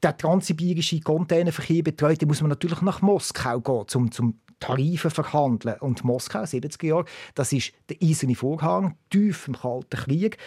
den 0.03 0.19
transsibirischen 0.19 1.03
Containerverkehr 1.03 1.85
betreut, 1.85 2.21
dann 2.21 2.29
muss 2.29 2.41
man 2.41 2.51
natürlich 2.51 2.83
nach 2.83 3.01
Moskau 3.01 3.61
gehen, 3.61 3.87
um 3.95 4.11
zum 4.11 4.41
Tarife 4.61 5.11
verhandeln. 5.11 5.79
Und 5.81 6.05
Moskau, 6.05 6.43
70er 6.43 6.87
Jahre, 6.87 7.05
das 7.35 7.53
ist 7.53 7.73
der 7.89 7.97
eiserne 8.03 8.35
Vorhang, 8.35 8.97
tief 9.11 9.49
im 9.49 9.57
Kalten 9.57 9.97
Krieg. 9.97 10.39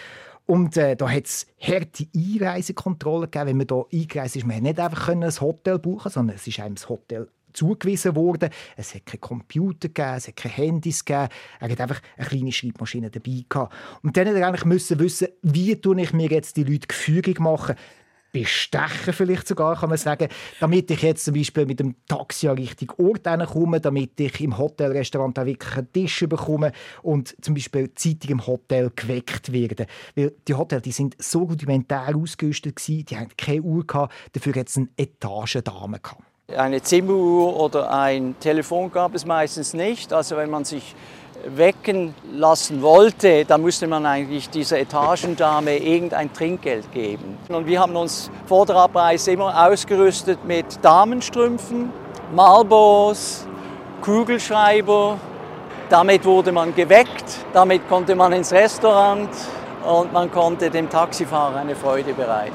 Und 0.46 0.76
äh, 0.76 0.96
da 0.96 1.10
hat 1.10 1.26
es 1.26 1.48
harte 1.60 2.08
Einreisekontrollen 2.16 3.32
gegeben. 3.32 3.48
Wenn 3.48 3.58
man 3.58 3.68
hier 3.70 4.02
eingereist 4.02 4.36
ist, 4.36 4.46
man 4.46 4.64
nicht 4.64 4.80
einfach 4.80 5.10
ein 5.10 5.24
Hotel 5.24 5.80
buchen 5.80 6.12
sondern 6.12 6.36
es 6.36 6.48
ist 6.48 6.60
einem 6.60 6.76
das 6.76 6.90
Hotel 6.90 7.30
zugewiesen 7.54 8.16
worden. 8.16 8.50
Es 8.76 8.96
hat 8.96 9.06
keinen 9.06 9.22
Computer 9.22 9.88
gegeben, 9.88 10.16
es 10.18 10.28
hat 10.28 10.36
keine 10.36 10.54
Handys 10.56 11.06
gegeben. 11.06 11.30
Er 11.60 11.70
hat 11.70 11.82
einfach 11.82 12.02
eine 12.18 12.28
kleine 12.28 12.52
Schreibmaschine 12.52 13.10
dabei 13.10 13.46
gehabt. 13.48 13.74
Und 14.04 14.18
dann 14.18 14.26
musste 14.26 14.40
er 14.40 14.48
eigentlich 14.48 14.66
müssen 14.66 15.00
wissen, 15.00 15.28
wie 15.42 15.76
tue 15.76 16.02
ich 16.02 16.14
mir 16.14 16.30
jetzt 16.30 16.58
die 16.58 16.64
Leute 16.64 16.88
gefügig 16.88 17.40
machen, 17.40 17.76
bestechen 18.32 19.14
vielleicht 19.14 19.48
sogar, 19.48 19.76
kann 19.76 19.90
man 19.90 19.98
sagen, 19.98 20.28
damit 20.60 20.90
ich 20.92 21.02
jetzt 21.02 21.26
zum 21.26 21.34
Beispiel 21.34 21.66
mit 21.66 21.80
dem 21.80 21.96
Taxi 22.08 22.48
an 22.48 22.58
richtig 22.58 22.98
Ort 23.00 23.24
komme, 23.48 23.82
damit 23.82 24.20
ich 24.20 24.42
im 24.42 24.58
Hotelrestaurant 24.58 25.38
auch 25.38 25.46
wirklich 25.46 25.78
einen 25.78 25.92
Tisch 25.92 26.26
bekomme 26.28 26.72
und 27.02 27.36
zum 27.42 27.54
Beispiel 27.54 27.94
zeitig 27.96 28.30
im 28.30 28.46
Hotel 28.46 28.92
geweckt 28.96 29.52
werde. 29.52 29.88
Weil 30.16 30.34
die 30.48 30.54
Hotels 30.54 30.84
die 30.84 30.92
sind 30.92 31.16
so 31.20 31.40
rudimentär 31.40 32.16
ausgerüstet 32.16 32.76
gewesen, 32.76 33.06
die 33.06 33.18
hatten 33.18 33.36
keine 33.38 33.62
Uhr 33.62 33.86
gehabt, 33.86 34.14
dafür 34.34 34.56
es 34.58 34.78
eine 34.78 34.90
Etagendame 34.98 36.00
gehabt. 36.00 36.24
Eine 36.48 36.82
Zimmeruhr 36.82 37.58
oder 37.58 37.92
ein 37.92 38.36
Telefon 38.40 38.92
gab 38.92 39.16
es 39.16 39.26
meistens 39.26 39.74
nicht. 39.74 40.12
Also 40.12 40.36
wenn 40.36 40.50
man 40.50 40.66
sich 40.66 40.96
wecken 41.48 42.14
lassen 42.34 42.82
wollte, 42.82 43.46
dann 43.46 43.62
musste 43.62 43.88
man 43.88 44.06
eigentlich 44.06 44.50
dieser 44.50 44.80
Etagendame 44.80 45.78
irgendein 45.78 46.32
Trinkgeld 46.34 46.92
geben. 46.92 47.38
Und 47.50 47.68
wir 47.68 47.80
haben 47.80 47.96
uns 47.96 48.30
vor 48.46 48.66
der 48.66 48.76
Abreise 48.76 49.32
immer 49.32 49.68
ausgerüstet 49.68 50.46
mit 50.46 50.66
Damenstrümpfen, 50.82 51.92
Marlboros, 52.36 53.48
Kugelschreiber. 54.02 55.18
Damit 55.90 56.24
wurde 56.26 56.52
man 56.52 56.74
geweckt, 56.74 57.26
damit 57.54 57.88
konnte 57.90 58.16
man 58.16 58.32
ins 58.32 58.52
Restaurant 58.52 59.30
und 59.84 60.14
man 60.14 60.32
konnte 60.32 60.70
dem 60.70 60.90
Taxifahrer 60.90 61.58
eine 61.58 61.76
Freude 61.76 62.14
bereiten. 62.14 62.54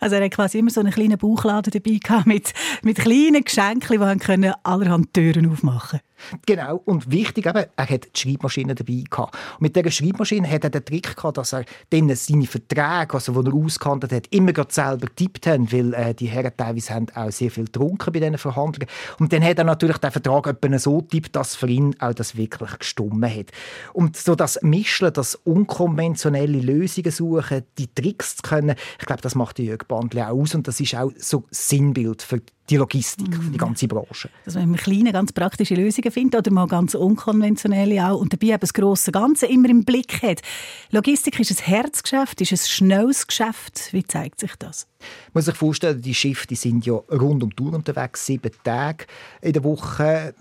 Also 0.00 0.16
er 0.16 0.24
hat 0.24 0.32
quasi 0.32 0.58
immer 0.58 0.70
so 0.70 0.80
einen 0.80 0.92
kleinen 0.92 1.16
Bauchladen 1.16 1.72
dabei 1.72 1.98
gehabt 2.02 2.26
mit, 2.26 2.52
mit 2.82 2.98
kleinen 2.98 3.44
Geschenken, 3.44 4.00
die 4.42 4.52
allerhand 4.62 5.14
Türen 5.14 5.50
aufmachen 5.50 6.00
Genau, 6.46 6.82
und 6.84 7.10
wichtig 7.10 7.46
eben, 7.46 7.64
er 7.76 7.88
hat 7.88 8.08
die 8.14 8.20
Schreibmaschine 8.20 8.74
dabei 8.74 9.04
gehabt. 9.08 9.34
Und 9.54 9.60
mit 9.60 9.76
dieser 9.76 9.90
Schreibmaschine 9.90 10.50
hat 10.50 10.64
er 10.64 10.70
den 10.70 10.84
Trick 10.84 11.16
gehabt, 11.16 11.38
dass 11.38 11.52
er 11.52 11.64
dann 11.90 12.14
seine 12.14 12.46
Verträge, 12.46 13.14
also 13.14 13.42
die 13.42 13.48
er 13.48 13.54
ausgehandelt 13.54 14.12
hat, 14.12 14.26
immer 14.30 14.52
selber 14.68 15.06
getippt 15.06 15.46
hat, 15.46 15.72
weil 15.72 15.94
äh, 15.94 16.14
die 16.14 16.26
Herren 16.26 16.52
teilweise 16.56 16.94
haben 16.94 17.06
auch 17.14 17.30
sehr 17.30 17.50
viel 17.50 17.64
getrunken 17.64 18.12
bei 18.12 18.20
diesen 18.20 18.38
Verhandlungen. 18.38 18.88
Und 19.18 19.32
dann 19.32 19.44
hat 19.44 19.58
er 19.58 19.64
natürlich 19.64 19.98
den 19.98 20.10
Vertrag 20.10 20.56
so 20.78 21.00
tippt, 21.00 21.36
dass 21.36 21.54
für 21.54 21.68
ihn 21.68 21.94
auch 21.98 22.14
das 22.14 22.36
wirklich 22.36 22.78
gestummen 22.78 23.30
hat. 23.32 23.46
Und 23.92 24.16
so 24.16 24.34
das 24.34 24.60
Mischen, 24.62 25.12
das 25.12 25.34
unkonventionelle 25.34 26.58
Lösungen 26.58 27.10
suchen, 27.10 27.62
die 27.78 27.92
Tricks 27.94 28.36
zu 28.36 28.42
können, 28.42 28.76
ich 28.98 29.06
glaube, 29.06 29.22
das 29.22 29.34
macht 29.34 29.58
Jörg 29.58 29.86
Bandli 29.86 30.22
auch 30.22 30.38
aus 30.38 30.54
und 30.54 30.66
das 30.66 30.80
ist 30.80 30.94
auch 30.94 31.12
so 31.18 31.44
Sinnbild 31.50 32.22
für 32.22 32.40
die 32.68 32.76
Logistik, 32.76 33.34
für 33.34 33.50
die 33.50 33.58
ganze 33.58 33.86
Branche. 33.88 34.28
Dass 34.44 34.54
man 34.54 34.64
im 34.64 34.76
Kleinen 34.76 35.12
ganz 35.12 35.32
praktische 35.32 35.74
Lösungen 35.74 36.10
findet 36.10 36.38
oder 36.40 36.50
mal 36.50 36.66
ganz 36.66 36.94
unkonventionelle 36.94 38.08
auch 38.08 38.20
und 38.20 38.32
dabei 38.32 38.48
eben 38.48 38.60
das 38.60 38.74
grosse 38.74 39.12
Ganze 39.12 39.46
immer 39.46 39.68
im 39.68 39.84
Blick 39.84 40.22
hat. 40.22 40.42
Logistik 40.90 41.38
ist 41.38 41.50
ein 41.50 41.64
Herzgeschäft, 41.64 42.40
ist 42.40 42.52
ein 42.52 42.58
schnelles 42.58 43.26
Geschäft. 43.26 43.92
Wie 43.92 44.04
zeigt 44.04 44.40
sich 44.40 44.54
das? 44.58 44.86
Man 45.32 45.40
muss 45.40 45.44
sich 45.46 45.54
vorstellen, 45.54 46.00
die 46.00 46.14
Schiffe 46.14 46.46
die 46.46 46.56
sind 46.56 46.84
ja 46.86 46.94
rund 46.94 47.42
um 47.42 47.50
die 47.50 47.56
Tour 47.56 47.74
unterwegs, 47.74 48.26
sieben 48.26 48.50
Tage 48.64 49.06
in 49.40 49.52
der 49.52 49.64
Woche 49.64 50.34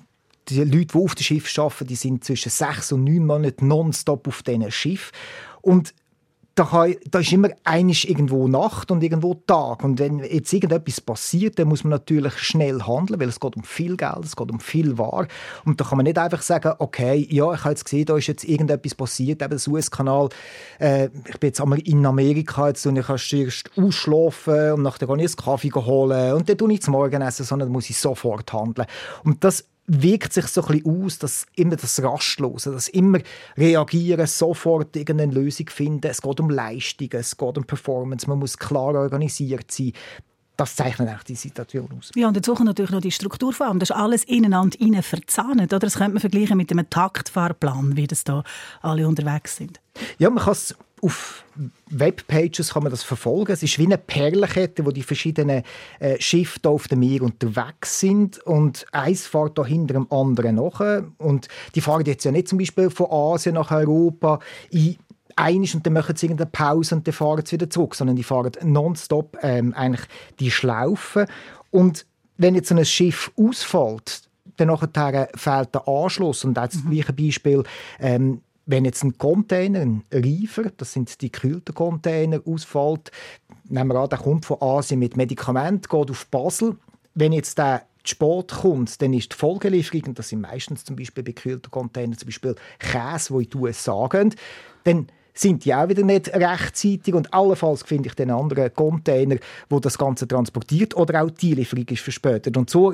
die 0.49 0.63
Leute, 0.63 0.85
die 0.85 0.95
auf 0.95 1.15
dem 1.15 1.23
Schiff 1.23 1.57
arbeiten, 1.57 1.87
die 1.87 1.95
sind 1.95 2.23
zwischen 2.23 2.51
sechs 2.51 2.91
und 2.91 3.03
neun 3.03 3.25
Monaten 3.25 3.67
nonstop 3.67 4.27
auf 4.27 4.43
diesen 4.43 4.71
Schiff. 4.71 5.11
Und 5.61 5.93
da, 6.55 6.63
kann, 6.63 6.95
da 7.11 7.19
ist 7.19 7.33
immer 7.33 7.49
einisch 7.65 8.05
irgendwo 8.05 8.47
Nacht 8.47 8.89
und 8.89 9.03
irgendwo 9.03 9.33
Tag. 9.33 9.83
Und 9.83 9.99
wenn 9.99 10.19
jetzt 10.19 10.53
irgendetwas 10.53 11.01
passiert, 11.01 11.59
dann 11.59 11.67
muss 11.67 11.83
man 11.83 11.91
natürlich 11.91 12.37
schnell 12.37 12.81
handeln, 12.81 13.19
weil 13.19 13.27
es 13.27 13.41
geht 13.41 13.57
um 13.57 13.63
viel 13.63 13.97
Geld, 13.97 14.23
es 14.23 14.37
geht 14.37 14.49
um 14.49 14.61
viel 14.61 14.97
Ware. 14.97 15.27
Und 15.65 15.81
da 15.81 15.85
kann 15.85 15.97
man 15.97 16.05
nicht 16.05 16.17
einfach 16.17 16.41
sagen, 16.41 16.73
okay, 16.79 17.27
ja, 17.29 17.53
ich 17.53 17.59
habe 17.59 17.71
jetzt 17.71 17.83
gesehen, 17.83 18.05
da 18.05 18.15
ist 18.15 18.27
jetzt 18.27 18.45
irgendetwas 18.45 18.95
passiert, 18.95 19.41
eben 19.41 19.49
der 19.49 19.59
Suezkanal. 19.59 20.29
Äh, 20.79 21.09
ich 21.27 21.39
bin 21.39 21.49
jetzt 21.49 21.59
einmal 21.59 21.79
in 21.79 22.05
Amerika 22.05 22.69
jetzt 22.69 22.85
und 22.87 22.95
ich 22.95 23.05
kann 23.05 23.19
erst 23.33 23.71
ausschlafen 23.77 24.71
und 24.73 24.83
nachher 24.83 25.07
gehe 25.07 25.15
ich 25.17 25.21
einen 25.21 25.35
Kaffee 25.35 25.71
holen 25.71 26.33
und 26.35 26.47
dann 26.47 26.57
tue 26.57 26.71
ich 26.71 26.81
zum 26.81 26.93
Morgenessen, 26.93 27.45
sondern 27.45 27.69
muss 27.69 27.89
ich 27.89 27.97
sofort 27.97 28.53
handeln. 28.53 28.87
Und 29.25 29.43
das 29.43 29.65
wirkt 29.87 30.33
sich 30.33 30.47
so 30.47 30.63
ein 30.65 30.79
bisschen 30.79 31.03
aus, 31.03 31.19
dass 31.19 31.45
immer 31.55 31.75
das 31.75 32.01
Rastlose, 32.01 32.71
dass 32.71 32.87
immer 32.87 33.19
reagieren, 33.57 34.25
sofort 34.25 34.95
irgendeine 34.95 35.33
Lösung 35.33 35.69
finden. 35.69 36.07
Es 36.07 36.21
geht 36.21 36.39
um 36.39 36.49
Leistungen, 36.49 37.11
es 37.13 37.37
geht 37.37 37.57
um 37.57 37.63
Performance, 37.63 38.27
man 38.27 38.39
muss 38.39 38.57
klar 38.57 38.95
organisiert 38.95 39.71
sein. 39.71 39.93
Das 40.57 40.75
zeichnet 40.75 41.09
auch 41.09 41.23
die 41.23 41.35
Situation 41.35 41.89
aus. 41.97 42.11
Ja, 42.15 42.29
und 42.29 42.37
dazu 42.37 42.53
kommt 42.53 42.67
natürlich 42.67 42.91
noch 42.91 43.01
die 43.01 43.11
Struktur 43.11 43.51
vor. 43.51 43.73
Das 43.73 43.89
ist 43.89 43.95
alles 43.95 44.23
ineinander 44.23 44.77
rein 44.79 45.03
verzahnt. 45.03 45.61
Oder? 45.61 45.79
Das 45.79 45.95
könnte 45.95 46.13
man 46.13 46.21
vergleichen 46.21 46.55
mit 46.55 46.71
einem 46.71 46.89
Taktfahrplan, 46.89 47.97
wie 47.97 48.07
das 48.07 48.23
da 48.23 48.41
alle 48.81 49.05
unterwegs 49.05 49.57
sind. 49.57 49.81
Ja, 50.17 50.29
man 50.29 50.41
kann 50.41 50.53
es 50.53 50.73
auf 51.05 51.45
Webpages 51.89 52.73
kann 52.73 52.83
man 52.83 52.89
das 52.89 53.03
verfolgen. 53.03 53.51
Es 53.51 53.63
ist 53.63 53.77
wie 53.77 53.85
eine 53.85 53.97
Perlenkette, 53.97 54.85
wo 54.85 54.91
die 54.91 55.03
verschiedenen 55.03 55.63
äh, 55.99 56.19
Schiffe 56.19 56.59
auf 56.67 56.87
dem 56.87 56.99
Meer 56.99 57.21
unterwegs 57.21 57.99
sind 57.99 58.39
und 58.39 58.85
eins 58.91 59.27
fährt 59.27 59.57
da 59.57 59.63
hinter 59.65 59.93
dem 59.93 60.11
anderen 60.11 60.55
nach. 60.55 61.03
Und 61.17 61.47
die 61.75 61.81
fahren 61.81 62.03
jetzt 62.05 62.25
ja 62.25 62.31
nicht 62.31 62.47
zum 62.47 62.57
Beispiel 62.57 62.89
von 62.89 63.11
Asien 63.11 63.55
nach 63.55 63.71
Europa 63.71 64.39
in 64.71 64.97
einisch 65.35 65.75
und 65.75 65.85
dann 65.85 65.93
machen 65.93 66.15
sie 66.15 66.25
irgendeine 66.25 66.49
Pause 66.49 66.95
und 66.95 67.07
dann 67.07 67.13
fahren 67.13 67.43
sie 67.45 67.53
wieder 67.53 67.69
zurück, 67.69 67.95
sondern 67.95 68.15
die 68.15 68.23
fahren 68.23 68.51
nonstop 68.63 69.37
ähm, 69.41 69.73
eigentlich 69.73 70.07
die 70.39 70.51
Schlaufe. 70.51 71.27
Und 71.71 72.05
wenn 72.37 72.55
jetzt 72.55 72.69
so 72.69 72.75
ein 72.75 72.85
Schiff 72.85 73.31
ausfällt, 73.37 74.23
dann 74.57 74.67
nachher 74.67 75.29
fehlt 75.35 75.75
der 75.75 75.87
Anschluss. 75.87 76.45
Und 76.45 76.55
das 76.55 76.75
mhm. 76.75 76.91
gleiche 76.91 77.13
Beispiel, 77.13 77.63
ähm, 77.99 78.41
wenn 78.65 78.85
jetzt 78.85 79.03
ein 79.03 79.17
Container, 79.17 79.81
ein 79.81 80.03
Reifer, 80.11 80.71
das 80.75 80.93
sind 80.93 81.21
die 81.21 81.31
gekühlten 81.31 81.75
Container, 81.75 82.41
ausfällt, 82.45 83.11
nehmen 83.65 83.91
wir 83.91 83.99
an, 83.99 84.09
der 84.09 84.19
kommt 84.19 84.45
von 84.45 84.61
Asien 84.61 84.99
mit 84.99 85.17
Medikament, 85.17 85.89
geht 85.89 86.11
auf 86.11 86.27
Basel. 86.27 86.77
Wenn 87.13 87.31
jetzt 87.31 87.57
der 87.57 87.83
Sport 88.03 88.51
kommt, 88.51 89.01
dann 89.01 89.13
ist 89.13 89.33
die 89.33 89.37
Folgelieferung, 89.37 90.03
und 90.09 90.19
das 90.19 90.29
sind 90.29 90.41
meistens 90.41 90.83
zum 90.83 90.95
Beispiel 90.95 91.23
bei 91.23 91.31
gekühlten 91.31 91.71
Containern, 91.71 92.17
zum 92.17 92.27
Beispiel 92.27 92.55
Käse, 92.79 93.33
wo 93.33 93.39
in 93.39 93.49
die 93.49 93.57
USA 93.57 94.07
gehen, 94.07 94.33
dann 94.83 95.07
sind 95.33 95.65
die 95.65 95.75
auch 95.75 95.89
wieder 95.89 96.03
nicht 96.03 96.29
rechtzeitig 96.29 97.13
und 97.13 97.33
allenfalls 97.33 97.83
finde 97.83 98.07
ich 98.07 98.15
den 98.15 98.31
anderen 98.31 98.73
Container, 98.73 99.35
wo 99.69 99.79
das 99.79 99.97
Ganze 99.97 100.27
transportiert 100.27 100.95
oder 100.95 101.23
auch 101.23 101.29
die 101.29 101.53
Lieferung 101.53 101.85
ist 101.89 102.01
verspätet. 102.01 102.55
Und 102.55 102.69
so 102.69 102.93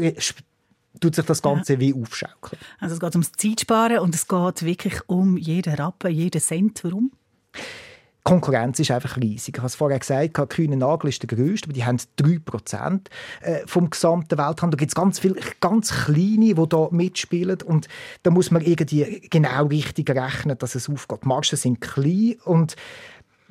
tut 0.99 1.15
sich 1.15 1.25
das 1.25 1.41
Ganze 1.41 1.73
ja. 1.73 1.79
wie 1.79 1.93
aufschaukeln. 1.93 2.61
Also 2.79 2.95
es 2.95 2.99
geht 2.99 3.15
ums 3.15 3.31
Zeitsparen 3.31 3.99
und 3.99 4.15
es 4.15 4.27
geht 4.27 4.65
wirklich 4.65 5.01
um 5.07 5.37
jeden 5.37 5.73
Rappen, 5.73 6.11
jeden 6.11 6.41
Cent. 6.41 6.83
Warum? 6.83 7.11
Konkurrenz 8.23 8.77
ist 8.79 8.91
einfach 8.91 9.17
riesig. 9.17 9.55
Ich 9.55 9.57
habe 9.57 9.67
es 9.67 9.75
vorher 9.75 9.97
gesagt, 9.97 10.49
Kühne 10.49 10.77
Nagel 10.77 11.09
ist 11.09 11.23
der 11.23 11.35
grösste, 11.35 11.65
aber 11.65 11.73
die 11.73 11.85
haben 11.85 11.97
3% 12.19 13.07
äh, 13.41 13.61
vom 13.65 13.89
gesamten 13.89 14.37
Welthandel. 14.37 14.77
Da 14.77 14.77
gibt 14.77 14.91
es 14.91 14.95
ganz 14.95 15.19
viele 15.19 15.35
ganz 15.59 16.05
kleine, 16.05 16.53
die 16.53 16.69
da 16.69 16.87
mitspielen 16.91 17.61
und 17.63 17.87
da 18.21 18.29
muss 18.29 18.51
man 18.51 18.61
irgendwie 18.61 19.27
genau 19.29 19.65
richtig 19.65 20.09
rechnen, 20.11 20.57
dass 20.57 20.75
es 20.75 20.87
aufgeht. 20.87 21.23
Die 21.23 21.27
Margen 21.27 21.55
sind 21.55 21.81
klein 21.81 22.35
und 22.45 22.75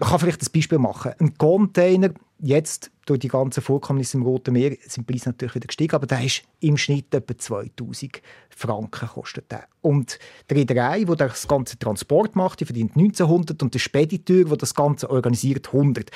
man 0.00 0.08
kann 0.08 0.18
vielleicht 0.18 0.42
ein 0.42 0.52
Beispiel 0.52 0.78
machen. 0.78 1.12
Ein 1.18 1.36
Container 1.36 2.10
Jetzt, 2.42 2.90
durch 3.04 3.20
die 3.20 3.28
ganzen 3.28 3.62
Vorkommnisse 3.62 4.16
im 4.16 4.22
Roten 4.22 4.54
Meer, 4.54 4.70
sind 4.86 5.06
die 5.06 5.12
Preise 5.12 5.28
natürlich 5.28 5.56
wieder 5.56 5.66
gestiegen, 5.66 5.94
aber 5.94 6.06
der 6.06 6.24
ist 6.24 6.42
im 6.60 6.78
Schnitt 6.78 7.14
etwa 7.14 7.36
2000 7.36 8.22
Franken 8.48 9.08
kostet 9.08 9.52
der. 9.52 9.64
Und 9.82 10.18
die 10.48 10.54
Reederei, 10.54 11.04
die 11.04 11.16
das 11.16 11.46
ganze 11.46 11.78
Transport 11.78 12.36
macht, 12.36 12.60
die 12.60 12.64
verdient 12.64 12.96
1900 12.96 13.62
und 13.62 13.74
der 13.74 13.78
Spediteur, 13.78 14.46
der 14.46 14.56
das 14.56 14.74
Ganze 14.74 15.10
organisiert, 15.10 15.66
100. 15.66 16.10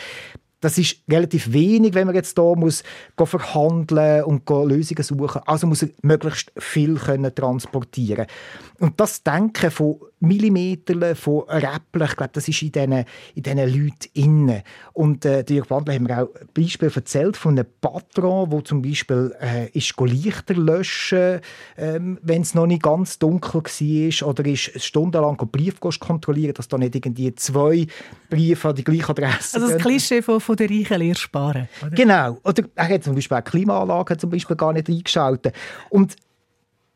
Das 0.64 0.78
ist 0.78 0.96
relativ 1.10 1.52
wenig, 1.52 1.92
wenn 1.92 2.06
man 2.06 2.16
jetzt 2.16 2.38
hier 2.38 2.56
muss 2.56 2.82
verhandeln 3.22 4.24
und 4.24 4.48
Lösungen 4.48 5.02
suchen. 5.02 5.42
Also 5.44 5.66
muss 5.66 5.82
er 5.82 5.90
möglichst 6.00 6.52
viel 6.56 6.94
können 6.94 7.34
transportieren. 7.34 8.24
Und 8.80 8.98
das 8.98 9.22
Denken 9.22 9.70
von 9.70 10.00
Millimetern, 10.20 11.14
von 11.14 11.42
Räppeln, 11.48 12.06
ich 12.06 12.16
glaube, 12.16 12.30
das 12.32 12.48
ist 12.48 12.62
in 12.62 12.72
diesen, 12.72 13.04
in 13.34 13.42
diesen 13.42 13.58
Leuten 13.58 14.08
innen. 14.14 14.62
Und 14.92 15.24
äh, 15.24 15.44
Dirk 15.44 15.70
Wandler 15.70 15.94
haben 15.94 16.04
mir 16.04 16.22
auch 16.22 16.34
ein 16.34 16.48
Beispiel 16.54 16.90
erzählt 16.94 17.36
von 17.36 17.58
einem 17.58 17.68
Patron, 17.80 18.50
wo 18.50 18.60
zum 18.60 18.82
Beispiel 18.82 19.34
äh, 19.40 19.68
ist 19.70 19.94
Lichter 20.00 20.54
löschen, 20.54 21.40
ähm, 21.76 22.18
wenn 22.22 22.42
es 22.42 22.54
noch 22.54 22.66
nicht 22.66 22.82
ganz 22.82 23.18
dunkel 23.18 23.62
war, 23.62 24.28
oder 24.28 24.44
ist 24.46 24.82
stundenlang 24.82 25.36
Briefpost 25.36 26.00
kontrollieren, 26.00 26.54
dass 26.54 26.68
da 26.68 26.78
nicht 26.78 26.94
irgendwie 26.94 27.34
zwei 27.34 27.86
Briefe 28.30 28.70
an 28.70 28.74
die 28.74 28.84
gleiche 28.84 29.10
Adresse 29.10 29.56
Also 29.60 29.68
das. 29.68 29.82
Klischee 29.82 30.22
von, 30.22 30.40
von 30.40 30.53
der 30.56 30.70
reichen 30.70 30.98
Lehre 30.98 31.14
sparen. 31.14 31.68
Oder? 31.82 31.90
Genau. 31.90 32.38
Oder 32.44 32.64
er 32.74 32.88
hat 32.88 33.04
zum 33.04 33.14
Beispiel 33.14 33.36
auch 33.36 33.44
Klimaanlagen 33.44 34.18
zum 34.18 34.30
Beispiel 34.30 34.56
gar 34.56 34.72
nicht 34.72 34.88
eingeschaltet. 34.88 35.54
Und 35.90 36.16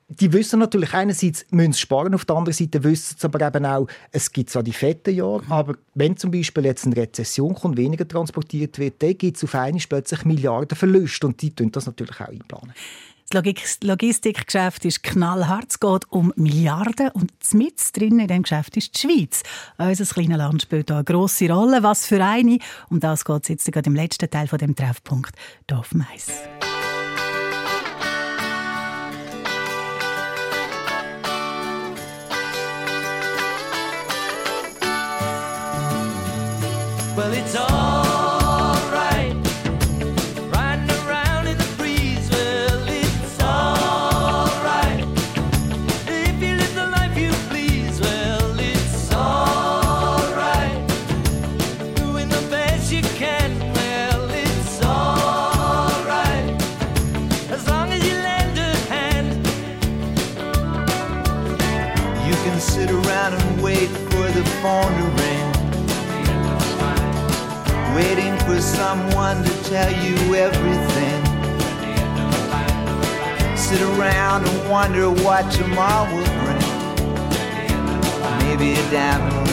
die 0.09 0.33
wissen 0.33 0.59
natürlich 0.59 0.95
einerseits, 0.95 1.45
müssen 1.51 1.75
sie 1.75 1.81
sparen, 1.81 2.15
auf 2.15 2.25
der 2.25 2.37
anderen 2.37 2.55
Seite 2.55 2.83
wissen 2.83 3.17
sie 3.19 3.27
aber 3.27 3.47
eben 3.47 3.67
auch, 3.67 3.87
es 4.11 4.33
gibt 4.33 4.49
zwar 4.49 4.63
die 4.63 4.73
fetten 4.73 5.15
Jahre, 5.15 5.43
aber 5.51 5.75
wenn 5.95 6.17
zum 6.17 6.31
Beispiel 6.31 6.65
jetzt 6.65 6.87
eine 6.87 6.97
Rezession 6.97 7.55
kommt, 7.55 7.77
weniger 7.77 8.09
transportiert 8.09 8.79
wird, 8.79 9.03
dann 9.03 9.19
gibt 9.19 9.37
es 9.37 9.45
auf 9.45 9.55
einmal 9.55 9.83
plötzlich 9.87 10.25
Milliarden 10.25 10.77
Verluste 10.77 11.27
und 11.27 11.41
die 11.43 11.55
tun 11.55 11.71
das 11.71 11.87
natürlich 11.87 12.19
auch 12.23 12.29
einplanen. 12.29 12.73
Das 13.31 13.79
Logistikgeschäft 13.83 14.87
ist 14.87 15.03
knallhart. 15.03 15.67
Es 15.69 15.81
geht 15.81 16.11
um 16.11 16.33
Milliarden. 16.37 17.11
Und 17.11 17.33
mit 17.53 17.75
drin 17.95 18.19
in 18.19 18.27
diesem 18.27 18.43
Geschäft 18.43 18.77
ist 18.79 18.95
die 18.95 19.07
Schweiz. 19.07 19.43
Unser 19.77 20.05
kleines 20.07 20.39
Land 20.39 20.63
spielt 20.63 20.91
eine 20.91 21.05
grosse 21.05 21.51
Rolle. 21.51 21.83
Was 21.83 22.07
für 22.07 22.25
eine. 22.25 22.59
Um 22.89 23.01
das 23.01 23.27
geht 23.27 23.43
es 23.43 23.49
jetzt 23.49 23.71
gerade 23.71 23.91
im 23.91 23.97
letzten 23.97 24.31
Teil 24.31 24.49
von 24.49 24.59
dem 24.59 24.75
Treffpunkt 24.75 25.35
Dorf 25.67 25.93
Mais. 25.95 26.29
Well, 26.29 26.58
someone 68.99 69.45
to 69.45 69.63
tell 69.65 69.91
you 70.05 70.35
everything. 70.35 71.25
Sit 73.57 73.81
around 73.83 74.47
and 74.47 74.71
wonder 74.71 75.11
what 75.11 75.51
tomorrow 75.53 76.13
will 76.13 76.25
bring. 76.43 76.69
Maybe 78.41 78.73
a 78.73 78.91
diamond 78.91 79.48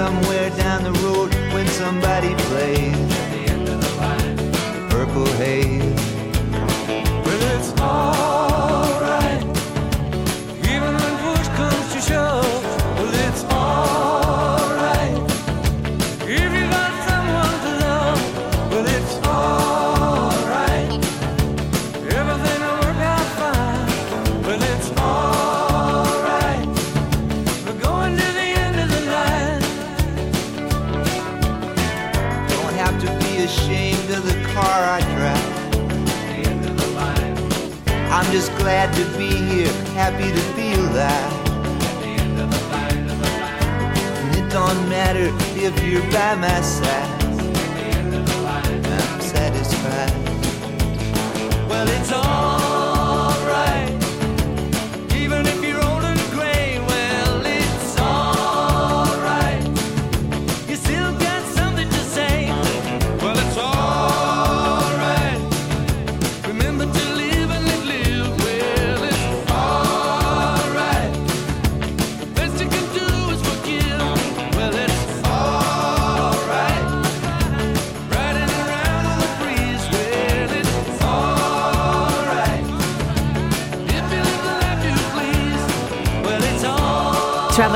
somewhere 0.00 0.48
down 0.56 0.82
the 0.82 0.92
road 1.04 1.30
when 1.52 1.66
somebody 1.66 2.34
plays 2.44 3.09
happy 40.00 40.32
to 40.32 40.40
feel 40.56 40.82
that. 40.94 41.30
And 44.22 44.34
it 44.34 44.50
don't 44.50 44.88
matter 44.88 45.28
if 45.66 45.84
you're 45.84 46.00
by 46.10 46.34
my 46.36 46.60
side. 46.62 47.19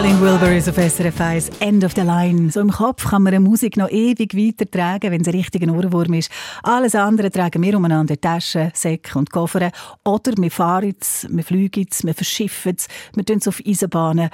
Traveling 0.05 0.21
Wilburys 0.21 0.69
auf 0.69 0.77
SRF 0.77 1.19
1, 1.19 1.49
End 1.61 1.83
of 1.83 1.93
the 1.97 2.03
Line. 2.03 2.51
So 2.51 2.61
im 2.61 2.71
Kopf 2.71 3.09
kann 3.09 3.23
man 3.23 3.33
eine 3.33 3.43
Musik 3.43 3.79
noch 3.79 3.89
ewig 3.89 4.37
weiter 4.37 4.71
tragen, 4.71 5.11
wenn 5.11 5.23
es 5.23 5.29
ein 5.29 5.35
richtiger 5.35 5.73
Ohrwurm 5.73 6.13
ist. 6.13 6.31
Alles 6.63 6.95
andere 6.95 7.31
tragen 7.31 7.63
wir 7.63 7.75
umeinander 7.75 8.21
Taschen, 8.21 8.71
Säcke 8.75 9.19
und 9.19 9.31
Koffer. 9.31 9.71
Oder 10.05 10.33
wir 10.37 10.51
fahren 10.51 10.95
es, 11.01 11.27
wir 11.31 11.43
fliegen 11.43 11.87
es, 11.91 12.05
wir 12.05 12.13
verschiffen 12.13 12.75
es, 12.77 12.87
wir 13.15 13.25
tun 13.25 13.39
es 13.39 13.49
auf 13.49 13.63
Eisenbahnen 13.67 14.29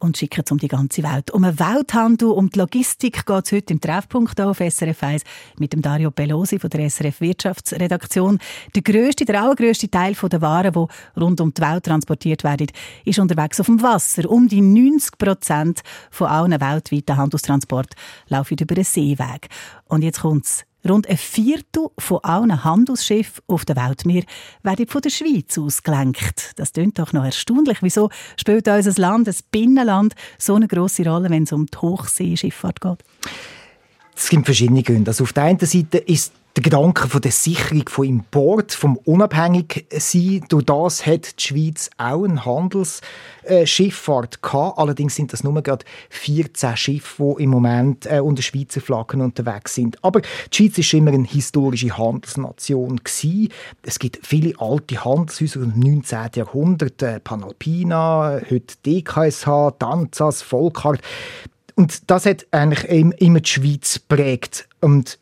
und 0.00 0.16
schicken 0.16 0.42
es 0.44 0.50
um 0.50 0.58
die 0.58 0.68
ganze 0.68 1.02
Welt. 1.02 1.30
Um 1.30 1.42
den 1.42 1.58
Welthandel, 1.58 2.28
um 2.28 2.50
die 2.50 2.58
Logistik 2.58 3.24
geht 3.24 3.46
es 3.46 3.52
heute 3.52 3.74
im 3.74 3.80
Treffpunkt 3.80 4.40
auf 4.40 4.58
SRF 4.58 5.02
1 5.02 5.22
mit 5.58 5.72
dem 5.72 5.82
Dario 5.82 6.10
Pelosi 6.10 6.58
von 6.58 6.70
der 6.70 6.88
SRF 6.88 7.20
Wirtschaftsredaktion. 7.20 8.38
Der 8.74 8.82
grösste, 8.82 9.24
der 9.24 9.42
allergrösste 9.42 9.90
Teil 9.90 10.14
der 10.14 10.40
Waren, 10.40 10.72
die 10.72 11.20
rund 11.20 11.40
um 11.40 11.54
die 11.54 11.62
Welt 11.62 11.84
transportiert 11.84 12.42
werden, 12.42 12.68
ist 13.04 13.18
unterwegs 13.18 13.60
auf 13.60 13.66
dem 13.66 13.82
Wasser. 13.82 14.28
Um 14.28 14.48
die 14.48 14.62
90 14.62 15.18
Prozent 15.18 15.82
von 16.10 16.28
allen 16.28 16.60
weltweiten 16.60 17.16
Handelstransport 17.16 17.94
laufen 18.28 18.56
über 18.58 18.74
einen 18.74 18.84
Seeweg. 18.84 19.48
Und 19.86 20.02
jetzt 20.02 20.20
kommt's. 20.20 20.64
Rund 20.88 21.08
ein 21.08 21.16
Viertel 21.16 21.88
von 21.98 22.20
allen 22.22 22.64
Handelsschiffen 22.64 23.42
auf 23.46 23.64
der 23.64 23.76
Welt 23.76 24.04
wir 24.06 24.24
werden 24.62 24.86
von 24.86 25.02
der 25.02 25.10
Schweiz 25.10 25.58
ausgelenkt. 25.58 26.52
Das 26.56 26.72
klingt 26.72 26.98
doch 26.98 27.12
noch 27.12 27.24
erstaunlich. 27.24 27.78
Wieso 27.82 28.08
spielt 28.36 28.66
unser 28.66 29.00
Land, 29.00 29.28
ein 29.28 29.34
Binnenland, 29.50 30.14
so 30.38 30.54
eine 30.54 30.68
grosse 30.68 31.04
Rolle, 31.04 31.28
wenn 31.30 31.42
es 31.42 31.52
um 31.52 31.66
die 31.66 31.78
Hochseeschifffahrt 31.78 32.80
geht? 32.80 32.98
Es 34.16 34.28
gibt 34.28 34.44
verschiedene 34.46 34.82
Gründe. 34.82 35.10
Also 35.10 35.24
auf 35.24 35.32
der 35.32 35.44
einen 35.44 35.58
Seite 35.60 35.98
ist 35.98 36.32
der 36.56 36.64
Gedanke 36.64 37.06
von 37.06 37.20
der 37.20 37.30
Sicherung 37.30 37.88
von 37.88 38.06
Import, 38.06 38.72
vom 38.72 38.96
Unabhängigsein. 38.96 40.44
Durch 40.48 40.64
das 40.64 41.06
hat 41.06 41.38
die 41.38 41.42
Schweiz 41.42 41.90
auch 41.96 42.24
eine 42.24 42.44
Handelsschifffahrt 42.44 44.42
gehabt. 44.42 44.78
Allerdings 44.78 45.14
sind 45.14 45.32
das 45.32 45.44
nur 45.44 45.62
gerade 45.62 45.84
14 46.10 46.76
Schiffe, 46.76 47.34
die 47.38 47.44
im 47.44 47.50
Moment 47.50 48.06
äh, 48.06 48.18
unter 48.20 48.42
Schweizer 48.42 48.80
Flaggen 48.80 49.20
unterwegs 49.20 49.76
sind. 49.76 50.02
Aber 50.02 50.20
die 50.22 50.28
Schweiz 50.56 50.78
ist 50.78 50.92
immer 50.92 51.12
eine 51.12 51.26
historische 51.26 51.96
Handelsnation 51.96 52.96
gewesen. 52.96 53.50
Es 53.82 54.00
gibt 54.00 54.18
viele 54.26 54.52
alte 54.58 55.04
Handelshäuser 55.04 55.62
im 55.62 55.78
19. 55.78 56.30
Jahrhundert, 56.34 57.00
äh, 57.02 57.20
Panalpina, 57.20 58.40
heute 58.50 58.74
DKSH, 58.84 59.74
Danzas, 59.78 60.42
Volkart. 60.42 61.00
Und 61.76 62.10
das 62.10 62.26
hat 62.26 62.46
eigentlich 62.50 62.84
immer 63.20 63.40
die 63.40 63.48
Schweiz 63.48 64.00
geprägt. 64.06 64.68
Und 64.80 65.18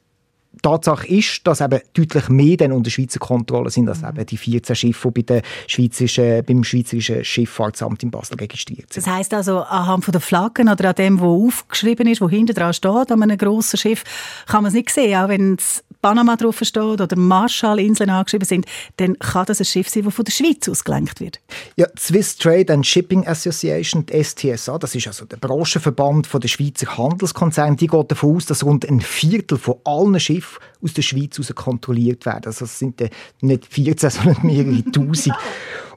Tatsache 0.58 1.06
ist, 1.08 1.46
dass 1.46 1.60
eben 1.60 1.80
deutlich 1.94 2.28
mehr 2.28 2.56
dann 2.56 2.72
unter 2.72 2.90
Schweizer 2.90 3.18
Kontrolle 3.18 3.70
sind 3.70 3.88
als 3.88 4.02
eben 4.02 4.26
die 4.26 4.36
14 4.36 4.76
Schiffe, 4.76 5.10
die 5.10 5.22
bei 5.22 5.34
der 5.34 5.42
Schweizerischen, 5.66 6.44
beim 6.44 6.64
Schweizerischen 6.64 7.24
Schifffahrtsamt 7.24 8.02
in 8.02 8.10
Basel 8.10 8.36
registriert 8.36 8.92
sind. 8.92 9.06
Das 9.06 9.12
heisst 9.12 9.34
also, 9.34 9.60
anhand 9.60 10.04
von 10.04 10.12
der 10.12 10.20
Flaggen 10.20 10.68
oder 10.68 10.90
an 10.90 10.94
dem, 10.94 11.20
wo 11.20 11.46
aufgeschrieben 11.46 12.06
ist, 12.06 12.20
wo 12.20 12.28
hinten 12.28 12.54
dran 12.54 12.72
steht, 12.72 13.10
an 13.10 13.22
einem 13.22 13.38
grossen 13.38 13.78
Schiff, 13.78 14.04
kann 14.46 14.62
man 14.62 14.68
es 14.68 14.74
nicht 14.74 14.90
sehen. 14.90 15.16
Auch 15.16 15.28
wenn 15.28 15.54
es 15.54 15.84
Panama 16.00 16.36
drauf 16.36 16.60
steht 16.62 16.82
oder 16.82 17.16
Marshallinseln 17.16 18.10
angeschrieben 18.10 18.46
sind, 18.46 18.66
dann 18.96 19.18
kann 19.18 19.46
das 19.46 19.60
ein 19.60 19.64
Schiff 19.64 19.88
sein, 19.88 20.04
das 20.04 20.14
von 20.14 20.24
der 20.24 20.32
Schweiz 20.32 20.68
ausgelenkt 20.68 21.20
wird. 21.20 21.40
Ja, 21.76 21.86
die 21.86 22.00
Swiss 22.00 22.36
Trade 22.36 22.72
and 22.72 22.86
Shipping 22.86 23.26
Association, 23.26 24.06
die 24.06 24.22
STSA, 24.22 24.78
das 24.78 24.94
ist 24.94 25.06
also 25.06 25.24
der 25.24 25.36
Branchenverband 25.38 26.26
von 26.26 26.40
der 26.40 26.48
Schweizer 26.48 26.96
Handelskonzerne, 26.96 27.76
die 27.76 27.86
geht 27.86 28.10
davon 28.10 28.36
aus, 28.36 28.46
dass 28.46 28.64
rund 28.64 28.88
ein 28.88 29.00
Viertel 29.00 29.58
von 29.58 29.76
allen 29.84 30.18
Schiffen 30.20 30.58
aus 30.82 30.94
der 30.94 31.02
Schweiz 31.02 31.36
heraus 31.36 31.54
kontrolliert 31.54 32.26
werden. 32.26 32.46
Also 32.46 32.64
es 32.64 32.78
sind 32.78 33.02
nicht 33.40 33.66
14, 33.66 34.10
sondern 34.10 34.46
mehrere 34.46 34.84
Tausend. 34.90 35.34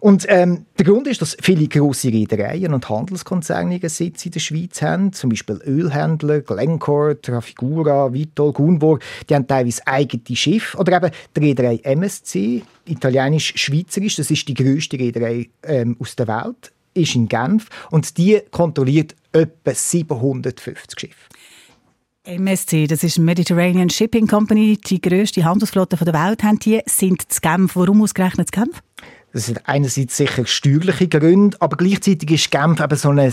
Und 0.01 0.25
ähm, 0.29 0.65
der 0.79 0.85
Grund 0.87 1.05
ist, 1.05 1.21
dass 1.21 1.37
viele 1.39 1.67
grosse 1.67 2.07
Reedereien 2.07 2.73
und 2.73 2.89
Handelskonzerne 2.89 3.75
ihren 3.75 3.87
Sitz 3.87 4.25
in 4.25 4.31
der 4.31 4.39
Schweiz 4.39 4.81
haben. 4.81 5.13
Zum 5.13 5.29
Beispiel 5.29 5.61
Ölhändler, 5.63 6.41
Glencore, 6.41 7.21
Trafigura, 7.21 8.11
Vitol, 8.11 8.51
Gunvor. 8.51 8.97
Die 9.29 9.35
haben 9.35 9.45
teilweise 9.45 9.85
eigene 9.85 10.35
Schiffe. 10.35 10.75
Oder 10.79 10.97
eben 10.97 11.11
die 11.37 11.39
Reederei 11.39 11.79
MSC, 11.83 12.63
italienisch-schweizerisch. 12.85 14.15
Das 14.15 14.31
ist 14.31 14.47
die 14.47 14.55
grösste 14.55 14.97
Reederei 14.97 15.49
ähm, 15.61 15.95
aus 15.99 16.15
der 16.15 16.27
Welt. 16.27 16.71
Ist 16.95 17.13
in 17.13 17.27
Genf. 17.27 17.67
Und 17.91 18.17
die 18.17 18.41
kontrolliert 18.49 19.15
etwa 19.31 19.71
750 19.71 20.99
Schiffe. 20.99 21.15
MSC, 22.23 22.87
das 22.87 23.03
ist 23.03 23.19
Mediterranean 23.19 23.89
Shipping 23.91 24.25
Company, 24.25 24.79
die 24.83 24.99
grösste 24.99 25.43
Handelsflotte 25.43 25.95
der 25.95 26.13
Welt, 26.13 26.43
haben 26.43 26.57
die, 26.57 26.81
sind 26.87 27.31
zu 27.31 27.39
Genf. 27.39 27.75
Warum 27.75 28.01
ausgerechnet 28.01 28.49
zu 28.51 28.61
Genf? 28.61 28.81
Das 29.33 29.45
sind 29.45 29.61
einerseits 29.65 30.17
sicher 30.17 30.45
steuerliche 30.45 31.07
Gründe, 31.07 31.55
aber 31.61 31.77
gleichzeitig 31.77 32.31
ist 32.31 32.51
Genf 32.51 32.81
eben 32.81 32.95
so 32.97 33.09
ein, 33.09 33.31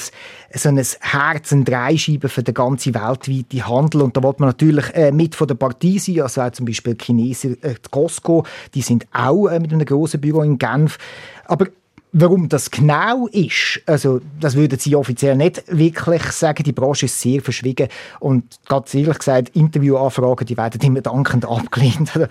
so 0.54 0.68
ein 0.68 0.80
Herz, 1.00 1.52
ein 1.52 1.64
Dreischeibe 1.64 2.28
für 2.28 2.44
den 2.44 2.54
ganzen 2.54 2.94
weltweiten 2.94 3.66
Handel. 3.66 4.02
Und 4.02 4.16
da 4.16 4.22
wird 4.22 4.38
man 4.38 4.48
natürlich 4.48 4.94
äh, 4.94 5.10
mit 5.10 5.34
von 5.34 5.48
der 5.48 5.56
Partie 5.56 5.98
sein, 5.98 6.20
also 6.20 6.40
auch 6.42 6.52
zum 6.52 6.66
Beispiel 6.66 6.94
die 6.94 7.04
Chinesen, 7.04 7.60
äh, 7.62 7.74
Costco, 7.90 8.46
die 8.74 8.82
sind 8.82 9.08
auch 9.12 9.48
äh, 9.48 9.58
mit 9.58 9.72
einem 9.72 9.84
grossen 9.84 10.20
Büro 10.20 10.42
in 10.42 10.58
Genf. 10.58 10.98
Aber 11.46 11.66
Warum 12.12 12.48
das 12.48 12.70
genau 12.70 13.26
ist, 13.26 13.82
also 13.84 14.20
das 14.40 14.56
würden 14.56 14.78
Sie 14.78 14.96
offiziell 14.96 15.36
nicht 15.36 15.62
wirklich 15.68 16.22
sagen. 16.22 16.62
Die 16.62 16.72
Branche 16.72 17.04
ist 17.04 17.20
sehr 17.20 17.42
verschwiegen 17.42 17.88
und 18.18 18.44
ganz 18.66 18.94
ehrlich 18.94 19.18
gesagt, 19.18 19.50
Interviewanfragen, 19.54 20.46
die 20.46 20.56
werden 20.56 20.80
immer 20.80 21.02
dankend 21.02 21.44
abgelehnt. 21.44 22.16
Also, 22.16 22.26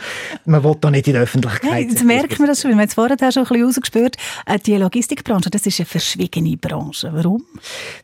man 0.46 0.64
will 0.64 0.76
da 0.82 0.90
nicht 0.90 1.08
in 1.08 1.14
der 1.14 1.22
Öffentlichkeit. 1.22 1.72
Hey, 1.72 1.88
jetzt 1.90 2.04
merkt 2.04 2.40
man 2.40 2.48
das 2.48 2.62
schon. 2.62 2.72
Wir 2.72 2.78
haben 2.78 2.88
es 2.88 2.96
vorher 2.96 3.18
schon 3.32 3.44
ein 3.44 3.48
bisschen 3.48 3.66
rausgespürt. 3.66 4.18
Äh, 4.48 4.58
die 4.58 4.76
Logistikbranche, 4.78 5.52
das 5.52 5.68
ist 5.68 5.80
eine 5.80 5.86
verschwiegene 5.86 6.58
Branche. 6.58 7.12
Warum? 7.14 7.44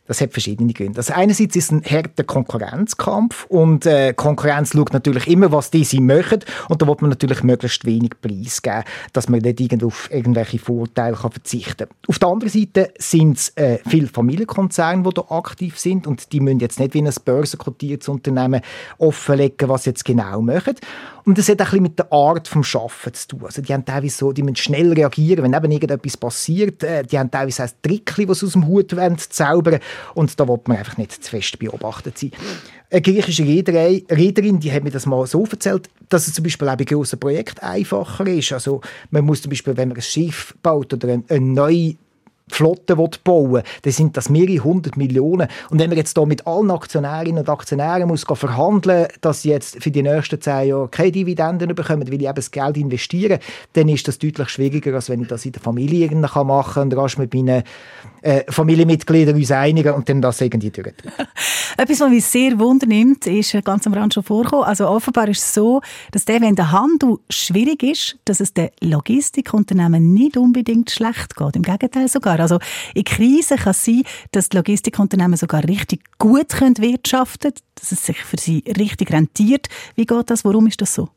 Das 0.06 0.20
hat 0.20 0.32
verschiedene 0.32 0.72
Gründe. 0.72 0.98
Also 0.98 1.12
einerseits 1.12 1.56
ist 1.56 1.64
es 1.64 1.72
ein 1.72 1.82
harter 1.84 2.22
Konkurrenzkampf 2.22 3.46
und 3.46 3.84
äh, 3.86 4.12
Konkurrenz 4.14 4.72
schaut 4.74 4.92
natürlich 4.92 5.26
immer, 5.26 5.50
was 5.50 5.72
diese 5.72 6.00
machen 6.00 6.40
und 6.68 6.80
da 6.80 6.86
will 6.86 6.96
man 7.00 7.10
natürlich 7.10 7.42
möglichst 7.42 7.84
wenig 7.84 8.12
Preis 8.22 8.62
geben, 8.62 8.84
dass 9.12 9.28
man 9.28 9.40
nicht 9.40 9.82
auf 9.82 10.08
irgendwelche 10.12 10.60
Vorteile 10.60 11.16
kann 11.16 11.32
verzichten 11.32 11.63
kann. 11.64 11.88
Auf 12.06 12.18
der 12.18 12.28
anderen 12.28 12.52
Seite 12.52 12.92
sind 12.98 13.38
es 13.38 13.48
äh, 13.56 13.78
viele 13.86 14.08
Familienkonzerne, 14.08 15.02
die 15.02 15.10
da 15.14 15.22
aktiv 15.30 15.78
sind 15.78 16.06
und 16.06 16.32
die 16.32 16.40
müssen 16.40 16.60
jetzt 16.60 16.78
nicht 16.78 16.94
wie 16.94 17.02
ein 17.02 17.12
börsenkotiertes 17.24 18.08
Unternehmen 18.08 18.60
offenlegen, 18.98 19.68
was 19.68 19.84
sie 19.84 19.90
jetzt 19.90 20.04
genau 20.04 20.40
machen. 20.40 20.74
Und 21.24 21.38
das 21.38 21.48
hat 21.48 21.62
auch 21.62 21.72
ein 21.72 21.82
mit 21.82 21.98
der 21.98 22.12
Art 22.12 22.54
des 22.54 22.74
Arbeiten 22.74 23.14
zu 23.14 23.28
tun. 23.28 23.44
Also 23.44 23.62
die 23.62 23.72
haben 23.72 23.84
teilweise 23.84 24.16
so, 24.16 24.32
die 24.32 24.42
müssen 24.42 24.56
schnell 24.56 24.92
reagieren, 24.92 25.44
wenn 25.44 25.54
eben 25.54 25.72
irgendetwas 25.72 26.16
passiert. 26.18 26.82
Äh, 26.82 27.04
die 27.04 27.18
haben 27.18 27.30
teilweise 27.30 27.64
auch 27.64 27.70
Trickchen, 27.82 28.26
die 28.26 28.34
sie 28.34 28.46
aus 28.46 28.52
dem 28.52 28.66
Hut 28.66 28.94
wollen, 28.94 29.16
zaubern 29.18 29.80
Und 30.14 30.38
da 30.38 30.46
will 30.46 30.60
man 30.66 30.76
einfach 30.76 30.98
nicht 30.98 31.24
zu 31.24 31.30
fest 31.30 31.58
beobachtet 31.58 32.18
sein. 32.18 32.32
Eine 32.94 33.02
griechische 33.02 33.42
Reederei, 33.42 34.04
die 34.08 34.70
hat 34.70 34.84
mir 34.84 34.92
das 34.92 35.04
mal 35.04 35.26
so 35.26 35.44
erzählt, 35.46 35.90
dass 36.10 36.28
es 36.28 36.34
zum 36.34 36.44
Beispiel 36.44 36.68
auch 36.68 36.76
bei 36.76 36.84
grossen 36.84 37.18
Projekten 37.18 37.58
einfacher 37.58 38.24
ist. 38.28 38.52
Also 38.52 38.82
man 39.10 39.24
muss 39.24 39.42
zum 39.42 39.50
Beispiel, 39.50 39.76
wenn 39.76 39.88
man 39.88 39.96
ein 39.96 40.02
Schiff 40.02 40.54
baut 40.62 40.92
oder 40.92 41.08
eine, 41.08 41.24
eine 41.28 41.40
neue 41.44 41.96
Flotte 42.48 42.94
bauen 42.96 43.62
dann 43.82 43.92
sind 43.92 44.16
das 44.16 44.28
mehrere 44.28 44.62
hundert 44.62 44.96
Millionen. 44.96 45.48
Und 45.70 45.80
wenn 45.80 45.88
man 45.88 45.96
jetzt 45.96 46.16
hier 46.16 46.26
mit 46.26 46.46
allen 46.46 46.70
Aktionärinnen 46.70 47.38
und 47.38 47.48
Aktionären 47.48 48.08
muss 48.08 48.24
verhandeln 48.24 49.08
dass 49.20 49.42
sie 49.42 49.50
jetzt 49.50 49.82
für 49.82 49.90
die 49.90 50.02
nächsten 50.02 50.40
zehn 50.40 50.68
Jahre 50.68 50.88
keine 50.88 51.12
Dividenden 51.12 51.74
bekommen, 51.74 52.06
weil 52.06 52.20
ich 52.20 52.28
eben 52.28 52.34
das 52.34 52.50
Geld 52.50 52.76
investieren, 52.76 53.38
dann 53.72 53.88
ist 53.88 54.06
das 54.08 54.18
deutlich 54.18 54.48
schwieriger, 54.48 54.94
als 54.94 55.08
wenn 55.08 55.22
ich 55.22 55.28
das 55.28 55.46
in 55.46 55.52
der 55.52 55.62
Familie 55.62 56.10
machen 56.14 56.74
kann 56.74 56.82
und 56.82 56.96
rasch 56.96 57.16
mit 57.18 57.32
meinen 57.34 57.62
äh, 58.22 58.50
Familienmitgliedern 58.50 59.36
uns 59.36 59.50
einigen 59.50 59.94
und 59.94 60.08
dann 60.08 60.20
das 60.20 60.40
irgendwie 60.40 60.70
durch. 60.70 60.86
Etwas, 61.76 62.00
was 62.00 62.10
mich 62.10 62.24
sehr 62.24 62.58
wundernimmt, 62.58 63.26
ist 63.26 63.52
ganz 63.64 63.86
am 63.86 63.94
Rand 63.94 64.14
schon 64.14 64.22
vorgekommen. 64.22 64.64
Also 64.64 64.88
offenbar 64.88 65.28
ist 65.28 65.40
es 65.40 65.54
so, 65.54 65.80
dass 66.12 66.24
der, 66.24 66.40
wenn 66.40 66.54
der 66.54 66.72
Handel 66.72 67.18
schwierig 67.28 67.82
ist, 67.82 68.16
dass 68.24 68.40
es 68.40 68.54
den 68.54 68.70
Logistikunternehmen 68.80 70.14
nicht 70.14 70.36
unbedingt 70.36 70.90
schlecht 70.90 71.36
geht. 71.36 71.56
Im 71.56 71.62
Gegenteil 71.62 72.08
sogar. 72.08 72.33
Also 72.40 72.58
in 72.94 73.04
Krisen 73.04 73.58
kann 73.58 73.70
es 73.70 73.84
sein, 73.84 74.02
dass 74.32 74.48
die 74.48 74.56
Logistikunternehmen 74.56 75.36
sogar 75.36 75.64
richtig 75.64 76.02
gut 76.18 76.52
wirtschaften 76.60 77.52
können, 77.52 77.62
dass 77.74 77.92
es 77.92 78.04
sich 78.04 78.18
für 78.18 78.38
sie 78.38 78.64
richtig 78.76 79.12
rentiert. 79.12 79.68
Wie 79.94 80.06
geht 80.06 80.30
das? 80.30 80.44
Warum 80.44 80.66
ist 80.66 80.80
das 80.80 80.94
so? 80.94 81.08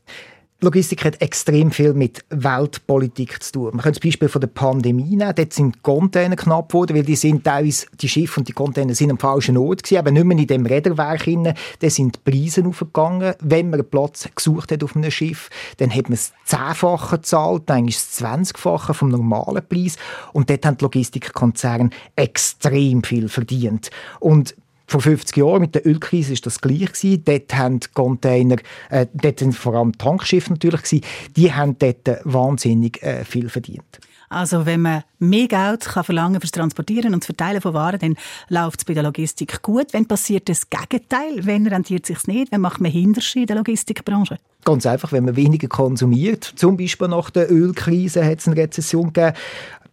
Logistik 0.60 1.06
hat 1.06 1.22
extrem 1.22 1.70
viel 1.70 1.94
mit 1.94 2.26
Weltpolitik 2.32 3.44
zu 3.44 3.52
tun. 3.52 3.70
Man 3.74 3.82
kann 3.82 3.94
das 3.94 4.00
Beispiel 4.00 4.28
von 4.28 4.42
der 4.42 4.48
Pandemie 4.48 5.16
nehmen. 5.16 5.36
Dort 5.36 5.54
sind 5.54 5.84
Container 5.84 6.36
knapp 6.36 6.70
geworden, 6.70 6.96
weil 6.96 7.04
die 7.04 7.16
sind 7.16 7.44
teilweise, 7.44 7.86
die 8.02 8.10
Schiffe 8.10 8.40
und 8.40 8.48
die 8.48 8.54
Container 8.54 8.96
sind 8.96 9.12
am 9.12 9.20
falschen 9.20 9.56
Ort 9.56 9.84
gewesen, 9.84 10.00
aber 10.00 10.10
nicht 10.10 10.26
mehr 10.26 10.36
in 10.36 10.48
dem 10.48 10.66
Räderwerk 10.66 11.22
hinein. 11.22 11.54
Da 11.80 11.92
sind 11.92 12.16
die 12.16 12.32
Preise 12.32 12.66
aufgegangen. 12.66 13.36
Wenn 13.40 13.70
man 13.70 13.82
einen 13.82 13.90
Platz 13.90 14.28
gesucht 14.34 14.72
hat 14.72 14.84
auf 14.84 14.96
einem 14.96 15.12
Schiff, 15.12 15.52
dann 15.78 15.94
hat 15.94 16.06
man 16.06 16.14
es 16.14 16.34
zehnfache 16.46 17.18
gezahlt, 17.18 17.70
eigentlich 17.70 17.98
das 17.98 18.14
zwanzigfache 18.14 18.96
vom 18.96 19.10
normalen 19.10 19.64
Preis. 19.64 19.98
Und 20.34 20.50
dort 20.50 20.66
haben 20.66 20.78
die 20.78 20.86
Logistikkonzerne 20.86 21.92
extrem 22.16 23.04
viel 23.04 23.30
verdient. 23.30 23.92
Und 24.20 24.56
vor 24.88 25.02
50 25.02 25.36
Jahren 25.38 25.62
mit 25.62 25.76
der 25.76 25.86
Ölkrise 25.86 26.34
ist 26.34 26.46
das 26.46 26.62
gleich 26.62 26.94
gewesen. 26.94 27.24
Dort 27.26 27.54
haben 27.56 27.80
die 27.82 27.88
Container, 27.94 28.56
äh, 28.90 29.06
dort 29.14 29.40
sind 29.40 29.54
vor 29.54 29.76
allem 29.76 29.98
Tankschiffe 29.98 30.52
natürlich 30.52 30.84
gewesen, 30.84 31.06
die 31.36 31.54
haben 31.54 31.78
dort 31.78 32.22
wahnsinnig 32.24 33.04
äh, 33.04 33.26
viel 33.26 33.50
verdient. 33.50 34.00
Also 34.30 34.66
wenn 34.66 34.82
man 34.82 35.04
mehr 35.20 35.48
Geld 35.48 35.86
kann 35.86 36.04
verlangen 36.04 36.42
fürs 36.42 36.52
Transportieren 36.52 37.14
und 37.14 37.22
das 37.22 37.28
Verteilen 37.28 37.62
von 37.62 37.74
Waren, 37.74 38.00
dann 38.00 38.16
läuft 38.50 38.82
es 38.82 38.86
bei 38.86 38.94
der 38.94 39.04
Logistik 39.04 39.62
gut. 39.62 39.94
Wenn 39.94 40.06
passiert 40.06 40.50
das 40.50 40.70
Gegenteil? 40.70 41.46
Wenn 41.46 41.66
rentiert 41.66 42.04
es 42.04 42.08
sich 42.08 42.28
nicht? 42.28 42.52
Wenn 42.52 42.62
macht 42.62 42.82
man 42.82 42.92
Hinterschi 42.92 43.42
in 43.42 43.48
der 43.48 43.56
Logistikbranche? 43.56 44.38
Ganz 44.66 44.86
einfach, 44.86 45.14
wenn 45.14 45.24
man 45.24 45.38
weniger 45.38 45.70
konsumiert. 45.70 46.44
Zum 46.44 46.76
Beispiel 46.76 47.08
nach 47.08 47.30
der 47.30 47.50
Ölkrise 47.50 48.26
hat 48.26 48.40
es 48.40 48.48
eine 48.48 48.58
Rezession 48.58 49.14
gegeben. 49.14 49.38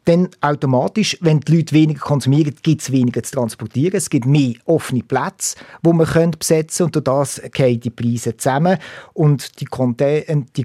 Dann 0.07 0.29
automatisch, 0.41 1.17
wenn 1.21 1.41
die 1.41 1.57
Leute 1.57 1.75
weniger 1.75 2.01
konsumieren, 2.01 2.55
gibt 2.63 2.83
es 2.83 2.93
weniger 2.93 3.23
zu 3.23 3.33
transportieren. 3.33 3.97
Es 3.97 4.11
gibt 4.11 4.27
mehr 4.27 4.55
offene 4.67 5.03
Plätze, 5.03 5.57
wo 5.83 5.93
man 5.93 6.07
könnte 6.07 6.39
besetzen 6.39 6.85
und 6.85 6.95
durch 6.95 7.05
das 7.05 7.41
gehen 7.53 7.81
die 7.81 7.91
Preise 7.91 8.37
zusammen. 8.37 8.79
Und 9.15 9.61
die, 9.61 9.65
Container, 9.65 10.45
die 10.57 10.65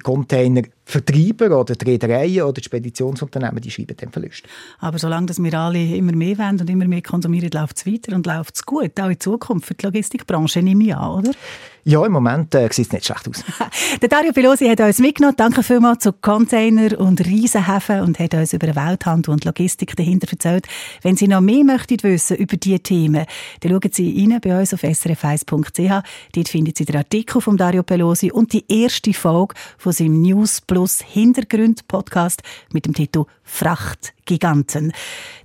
Containervertreiber 0.90 1.60
oder 1.60 1.76
die 1.76 1.86
Reedereien 1.86 2.44
oder 2.44 2.54
die 2.54 2.64
Speditionsunternehmen, 2.64 3.62
die 3.62 3.72
schreiben 3.72 3.96
den 3.96 4.12
Verlust. 4.12 4.44
Aber 4.80 4.98
solange 4.98 5.28
dass 5.28 5.42
wir 5.42 5.54
alle 5.54 5.96
immer 5.96 6.14
mehr 6.14 6.38
wollen 6.38 6.60
und 6.60 6.70
immer 6.70 6.88
mehr 6.88 7.02
konsumieren, 7.02 7.52
läuft 7.52 7.78
es 7.78 7.86
weiter 7.86 8.16
und 8.16 8.26
läuft 8.26 8.56
es 8.56 8.66
gut. 8.66 9.00
Auch 9.00 9.10
in 9.10 9.20
Zukunft 9.20 9.68
für 9.68 9.74
die 9.76 9.86
Logistikbranche, 9.86 10.62
nehme 10.62 10.84
ich 10.86 10.96
an, 10.96 11.12
oder? 11.12 11.32
Ja, 11.86 12.06
im 12.06 12.12
Moment 12.12 12.54
äh, 12.56 12.70
sieht 12.72 12.88
es 12.88 12.92
nicht 12.92 13.06
schlecht 13.06 13.28
aus. 13.28 13.44
Der 14.02 14.10
Dario 14.10 14.34
Pelosi 14.34 14.68
hat 14.68 14.80
uns 14.80 15.00
mitgenommen. 15.00 15.36
Danke 15.38 15.64
vielmals 15.64 16.04
zu 16.04 16.14
Container 16.14 17.00
und 17.00 17.26
Riesenhäfen 17.26 18.02
und 18.02 18.20
hat 18.20 18.34
uns 18.34 18.54
über 18.54 18.68
den 18.68 18.76
Welthandel 18.76 19.34
und 19.34 19.46
Logistik 19.46 19.96
dahinter 19.96 20.28
erzählt. 20.30 20.68
Wenn 21.02 21.16
Sie 21.16 21.28
noch 21.28 21.42
mehr 21.42 21.64
möchten 21.64 22.04
wissen 22.04 22.38
über 22.38 22.58
diese 22.58 22.80
Themen, 22.82 23.26
dann 23.62 23.72
schauen 23.72 23.92
Sie 23.92 24.28
rein 24.30 24.40
bei 24.42 24.60
uns 24.60 24.74
auf 24.74 24.84
srf1.ch. 24.84 26.04
Dort 26.34 26.50
finden 26.50 26.74
Sie 26.76 26.86
den 26.86 26.98
Artikel 26.98 27.42
von 27.42 27.58
Dario 27.58 27.84
Pelosi 27.84 28.32
und 28.32 28.54
die 28.54 28.66
erste 28.68 29.14
Folge 29.14 29.56
von 29.78 29.94
seinem 29.94 30.22
News 30.22 30.62
Plus 30.80 31.02
Hintergrund 31.02 31.90
Podcast 31.90 32.42
mit 32.72 32.86
dem 32.86 32.94
Titel 32.94 33.26
Frachtgiganten. 33.44 34.94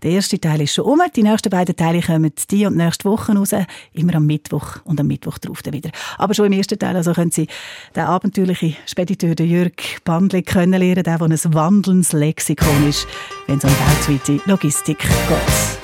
Der 0.04 0.12
erste 0.12 0.38
Teil 0.38 0.60
ist 0.60 0.74
schon 0.74 0.84
um. 0.84 1.02
Die 1.16 1.24
nächsten 1.24 1.50
beiden 1.50 1.74
Teile 1.74 2.00
kommen 2.02 2.30
die 2.52 2.66
und 2.66 2.76
nächste 2.76 3.10
Woche 3.10 3.32
raus. 3.32 3.50
Immer 3.94 4.14
am 4.14 4.26
Mittwoch 4.26 4.76
und 4.84 5.00
am 5.00 5.08
Mittwoch 5.08 5.38
drauf 5.38 5.60
dann 5.60 5.74
wieder. 5.74 5.90
Aber 6.18 6.34
schon 6.34 6.46
im 6.46 6.52
ersten 6.52 6.78
Teil 6.78 6.94
also 6.94 7.12
können 7.14 7.32
Sie 7.32 7.48
den 7.96 8.04
abenteuerlichen 8.04 8.76
Spediteur 8.86 9.34
Jürg 9.44 9.82
Bandli 10.04 10.42
kennenlernen, 10.42 11.02
der, 11.02 11.18
der 11.18 11.26
ein 11.26 11.52
wandelndes 11.52 12.12
Lexikon 12.12 12.88
ist, 12.88 13.08
wenn 13.48 13.58
es 13.58 13.64
um 13.64 13.70
weltweite 13.70 14.40
Logistik 14.48 15.00
geht. 15.00 15.83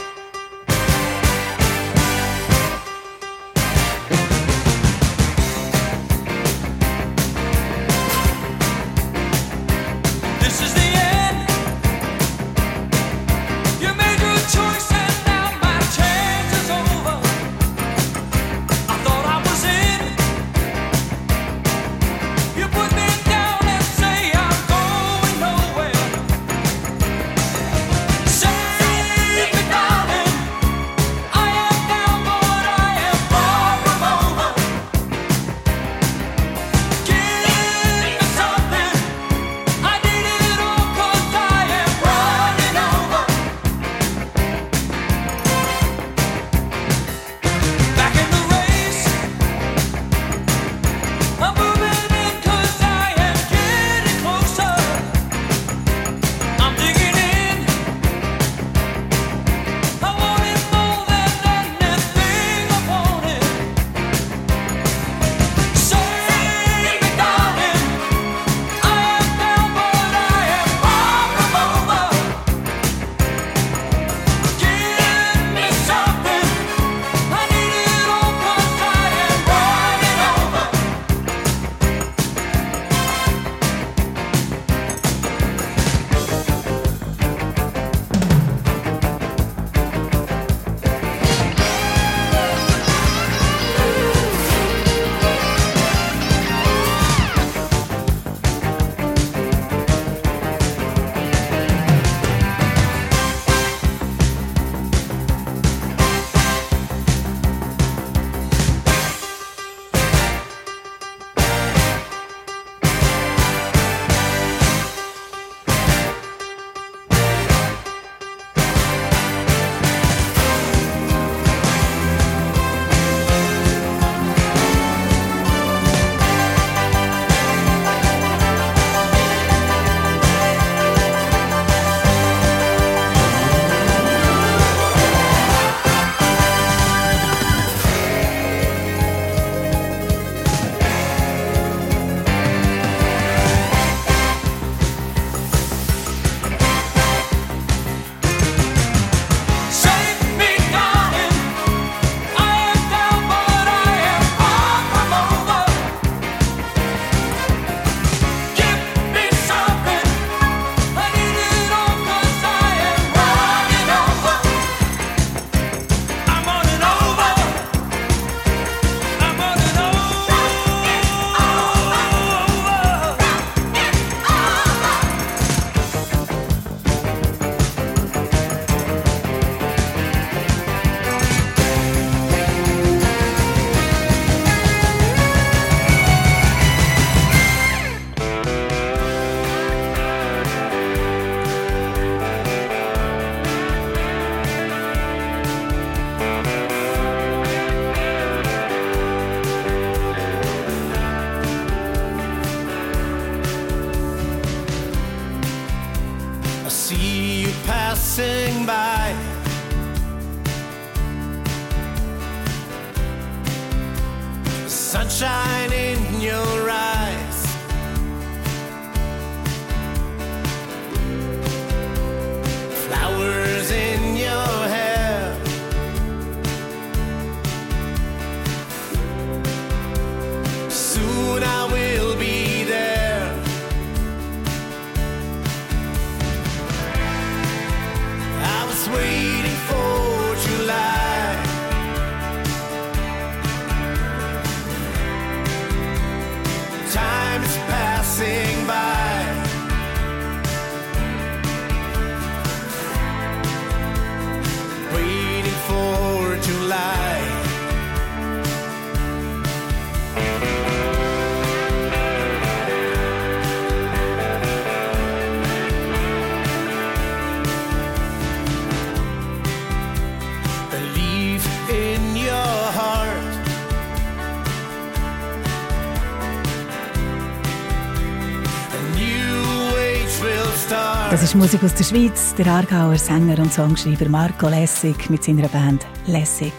Ist 281.31 281.37
Musik 281.37 281.62
aus 281.62 281.74
der 281.74 281.85
Schweiz. 281.85 282.35
Der 282.35 282.47
Aargauer 282.49 282.99
Sänger 282.99 283.39
und 283.39 283.53
Songschreiber 283.53 284.09
Marco 284.09 284.49
Lessig 284.49 285.09
mit 285.11 285.22
seiner 285.22 285.47
Band 285.47 285.87
Lessig. 286.07 286.53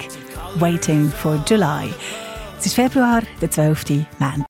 Waiting 0.59 1.09
for 1.09 1.43
July. 1.45 1.89
Es 2.57 2.67
ist 2.67 2.75
Februar, 2.75 3.21
der 3.41 3.51
12. 3.51 4.05
Mann. 4.17 4.45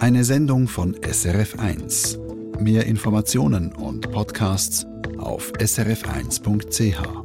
Eine 0.00 0.24
Sendung 0.24 0.66
von 0.66 0.94
SRF1. 0.96 2.58
Mehr 2.58 2.86
Informationen 2.86 3.70
und 3.70 4.10
Podcasts 4.10 4.86
auf 5.18 5.52
srf1.ch. 5.58 7.21